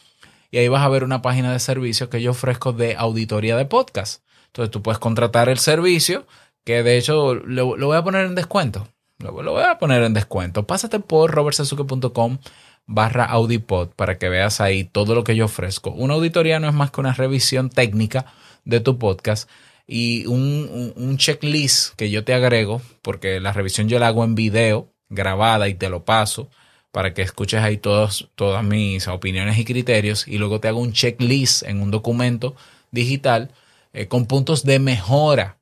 y 0.51 0.57
ahí 0.57 0.67
vas 0.67 0.83
a 0.83 0.89
ver 0.89 1.03
una 1.03 1.21
página 1.21 1.53
de 1.53 1.59
servicios 1.59 2.09
que 2.09 2.21
yo 2.21 2.31
ofrezco 2.31 2.73
de 2.73 2.95
auditoría 2.97 3.55
de 3.55 3.65
podcast. 3.65 4.23
Entonces 4.47 4.71
tú 4.71 4.81
puedes 4.81 4.99
contratar 4.99 5.47
el 5.47 5.59
servicio, 5.59 6.25
que 6.65 6.83
de 6.83 6.97
hecho 6.97 7.35
lo, 7.35 7.77
voy 7.77 7.97
a 7.97 8.03
poner 8.03 8.25
en 8.25 8.35
descuento. 8.35 8.87
Lo, 9.19 9.31
voy 9.31 9.63
a 9.63 9.77
poner 9.77 10.03
en 10.03 10.13
descuento. 10.13 10.67
Pásate 10.67 10.99
por 10.99 11.31
robertsazuke.com 11.31 12.39
barra 12.85 13.25
audipod 13.25 13.89
para 13.89 14.17
que 14.17 14.27
veas 14.27 14.59
ahí 14.59 14.83
todo 14.83 15.15
lo 15.15 15.23
que 15.23 15.35
yo 15.35 15.45
ofrezco. 15.45 15.91
Una 15.91 16.15
auditoría 16.15 16.59
no 16.59 16.67
es 16.67 16.73
más 16.73 16.91
que 16.91 16.99
una 16.99 17.13
revisión 17.13 17.69
técnica 17.69 18.25
de 18.65 18.81
tu 18.81 18.97
podcast 18.97 19.49
y 19.93 20.25
un, 20.25 20.93
un, 20.95 21.17
checklist 21.17 21.95
que 21.97 22.09
yo 22.09 22.23
te 22.23 22.33
agrego, 22.33 22.81
porque 23.01 23.41
la 23.41 23.51
revisión 23.51 23.89
yo 23.89 23.99
la 23.99 24.07
hago 24.07 24.23
en 24.23 24.35
video, 24.35 24.87
grabada 25.09 25.67
y 25.67 25.73
te 25.73 25.89
lo 25.89 26.05
paso 26.05 26.49
para 26.93 27.13
que 27.13 27.21
escuches 27.21 27.61
ahí 27.61 27.75
todos, 27.75 28.29
todas 28.35 28.63
mis 28.63 29.09
opiniones 29.09 29.57
y 29.57 29.65
criterios 29.65 30.29
y 30.29 30.37
luego 30.37 30.61
te 30.61 30.69
hago 30.69 30.79
un 30.79 30.93
checklist 30.93 31.63
en 31.63 31.81
un 31.81 31.91
documento 31.91 32.55
digital 32.91 33.51
eh, 33.91 34.07
con 34.07 34.27
puntos 34.27 34.63
de 34.63 34.79
mejora 34.79 35.57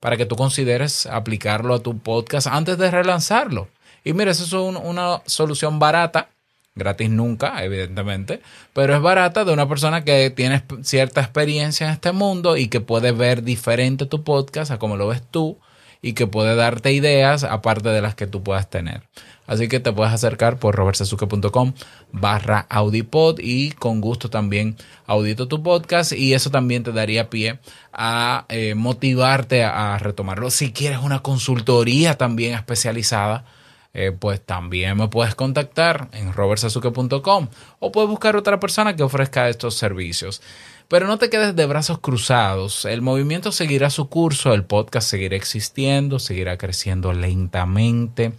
para 0.00 0.16
que 0.16 0.24
tú 0.24 0.34
consideres 0.34 1.04
aplicarlo 1.04 1.74
a 1.74 1.82
tu 1.82 1.98
podcast 1.98 2.46
antes 2.46 2.78
de 2.78 2.90
relanzarlo. 2.90 3.68
Y 4.02 4.14
mira, 4.14 4.30
eso 4.30 4.44
es 4.44 4.52
una 4.82 5.20
solución 5.26 5.78
barata, 5.78 6.30
gratis 6.78 7.10
nunca, 7.10 7.62
evidentemente, 7.62 8.40
pero 8.72 8.94
es 8.94 9.02
barata 9.02 9.44
de 9.44 9.52
una 9.52 9.68
persona 9.68 10.04
que 10.04 10.30
tiene 10.30 10.62
cierta 10.82 11.20
experiencia 11.20 11.86
en 11.86 11.92
este 11.92 12.12
mundo 12.12 12.56
y 12.56 12.68
que 12.68 12.80
puede 12.80 13.12
ver 13.12 13.42
diferente 13.42 14.06
tu 14.06 14.24
podcast 14.24 14.70
a 14.70 14.78
como 14.78 14.96
lo 14.96 15.08
ves 15.08 15.22
tú 15.30 15.58
y 16.00 16.12
que 16.12 16.26
puede 16.26 16.54
darte 16.54 16.92
ideas 16.92 17.44
aparte 17.44 17.88
de 17.88 18.00
las 18.00 18.14
que 18.14 18.26
tú 18.26 18.42
puedas 18.42 18.70
tener. 18.70 19.02
Así 19.46 19.66
que 19.66 19.80
te 19.80 19.92
puedes 19.92 20.12
acercar 20.12 20.58
por 20.58 20.74
robertsazuke.com 20.74 21.72
barra 22.12 22.66
audipod 22.68 23.38
y 23.40 23.70
con 23.70 24.02
gusto 24.02 24.28
también 24.28 24.76
audito 25.06 25.48
tu 25.48 25.62
podcast 25.62 26.12
y 26.12 26.34
eso 26.34 26.50
también 26.50 26.84
te 26.84 26.92
daría 26.92 27.30
pie 27.30 27.58
a 27.92 28.44
eh, 28.50 28.74
motivarte 28.74 29.64
a, 29.64 29.96
retomarlo. 29.98 30.50
Si 30.50 30.72
quieres 30.72 30.98
una 30.98 31.20
consultoría 31.20 32.18
también 32.18 32.54
especializada, 32.54 33.46
eh, 33.94 34.12
pues 34.18 34.40
también 34.40 34.96
me 34.96 35.08
puedes 35.08 35.34
contactar 35.34 36.08
en 36.12 36.32
robertsazuke.com 36.32 37.48
o 37.78 37.92
puedes 37.92 38.10
buscar 38.10 38.36
otra 38.36 38.60
persona 38.60 38.94
que 38.94 39.02
ofrezca 39.02 39.48
estos 39.48 39.74
servicios. 39.74 40.42
Pero 40.88 41.06
no 41.06 41.18
te 41.18 41.28
quedes 41.28 41.54
de 41.54 41.66
brazos 41.66 41.98
cruzados. 41.98 42.84
El 42.86 43.02
movimiento 43.02 43.52
seguirá 43.52 43.90
su 43.90 44.08
curso, 44.08 44.54
el 44.54 44.64
podcast 44.64 45.08
seguirá 45.10 45.36
existiendo, 45.36 46.18
seguirá 46.18 46.56
creciendo 46.56 47.12
lentamente 47.12 48.32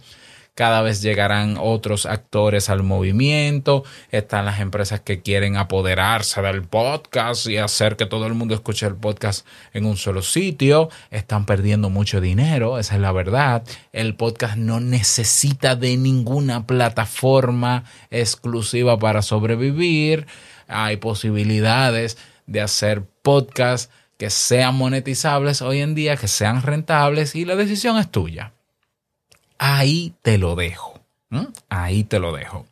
cada 0.54 0.82
vez 0.82 1.02
llegarán 1.02 1.56
otros 1.58 2.06
actores 2.06 2.68
al 2.70 2.82
movimiento, 2.82 3.84
están 4.10 4.44
las 4.44 4.60
empresas 4.60 5.00
que 5.00 5.22
quieren 5.22 5.56
apoderarse 5.56 6.42
del 6.42 6.62
podcast 6.62 7.46
y 7.46 7.56
hacer 7.56 7.96
que 7.96 8.06
todo 8.06 8.26
el 8.26 8.34
mundo 8.34 8.54
escuche 8.54 8.86
el 8.86 8.96
podcast 8.96 9.46
en 9.72 9.86
un 9.86 9.96
solo 9.96 10.22
sitio, 10.22 10.90
están 11.10 11.46
perdiendo 11.46 11.90
mucho 11.90 12.20
dinero, 12.20 12.78
esa 12.78 12.94
es 12.96 13.00
la 13.00 13.12
verdad, 13.12 13.62
el 13.92 14.14
podcast 14.16 14.56
no 14.56 14.80
necesita 14.80 15.76
de 15.76 15.96
ninguna 15.96 16.66
plataforma 16.66 17.84
exclusiva 18.10 18.98
para 18.98 19.22
sobrevivir, 19.22 20.26
hay 20.68 20.98
posibilidades 20.98 22.18
de 22.46 22.60
hacer 22.60 23.04
podcasts 23.22 23.90
que 24.18 24.28
sean 24.28 24.74
monetizables 24.74 25.62
hoy 25.62 25.80
en 25.80 25.94
día, 25.94 26.16
que 26.16 26.28
sean 26.28 26.60
rentables 26.62 27.34
y 27.34 27.46
la 27.46 27.56
decisión 27.56 27.96
es 27.96 28.10
tuya. 28.10 28.52
Ahí 29.62 30.14
te 30.22 30.38
lo 30.38 30.56
dejo. 30.56 30.94
Ahí 31.68 32.02
te 32.04 32.18
lo 32.18 32.32
dejo. 32.32 32.64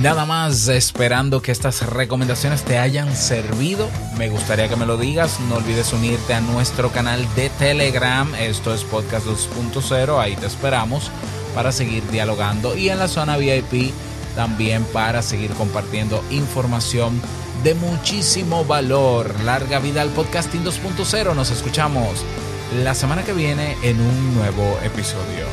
Nada 0.00 0.24
más 0.24 0.68
esperando 0.68 1.42
que 1.42 1.50
estas 1.50 1.84
recomendaciones 1.84 2.62
te 2.62 2.78
hayan 2.78 3.16
servido. 3.16 3.88
Me 4.16 4.28
gustaría 4.28 4.68
que 4.68 4.76
me 4.76 4.86
lo 4.86 4.96
digas. 4.96 5.40
No 5.48 5.56
olvides 5.56 5.92
unirte 5.92 6.34
a 6.34 6.40
nuestro 6.40 6.92
canal 6.92 7.26
de 7.34 7.50
Telegram. 7.50 8.32
Esto 8.36 8.72
es 8.72 8.84
Podcast 8.84 9.26
2.0. 9.26 10.20
Ahí 10.20 10.36
te 10.36 10.46
esperamos 10.46 11.10
para 11.52 11.72
seguir 11.72 12.08
dialogando. 12.12 12.76
Y 12.76 12.90
en 12.90 13.00
la 13.00 13.08
zona 13.08 13.36
VIP 13.36 13.92
también 14.36 14.84
para 14.92 15.20
seguir 15.20 15.50
compartiendo 15.50 16.22
información 16.30 17.20
de 17.64 17.74
muchísimo 17.74 18.64
valor. 18.64 19.34
Larga 19.42 19.80
vida 19.80 20.02
al 20.02 20.10
podcasting 20.10 20.64
2.0. 20.64 21.34
Nos 21.34 21.50
escuchamos 21.50 22.24
la 22.72 22.94
semana 22.94 23.24
que 23.24 23.32
viene 23.32 23.76
en 23.82 24.00
un 24.00 24.34
nuevo 24.34 24.78
episodio. 24.82 25.46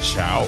Chao. 0.00 0.46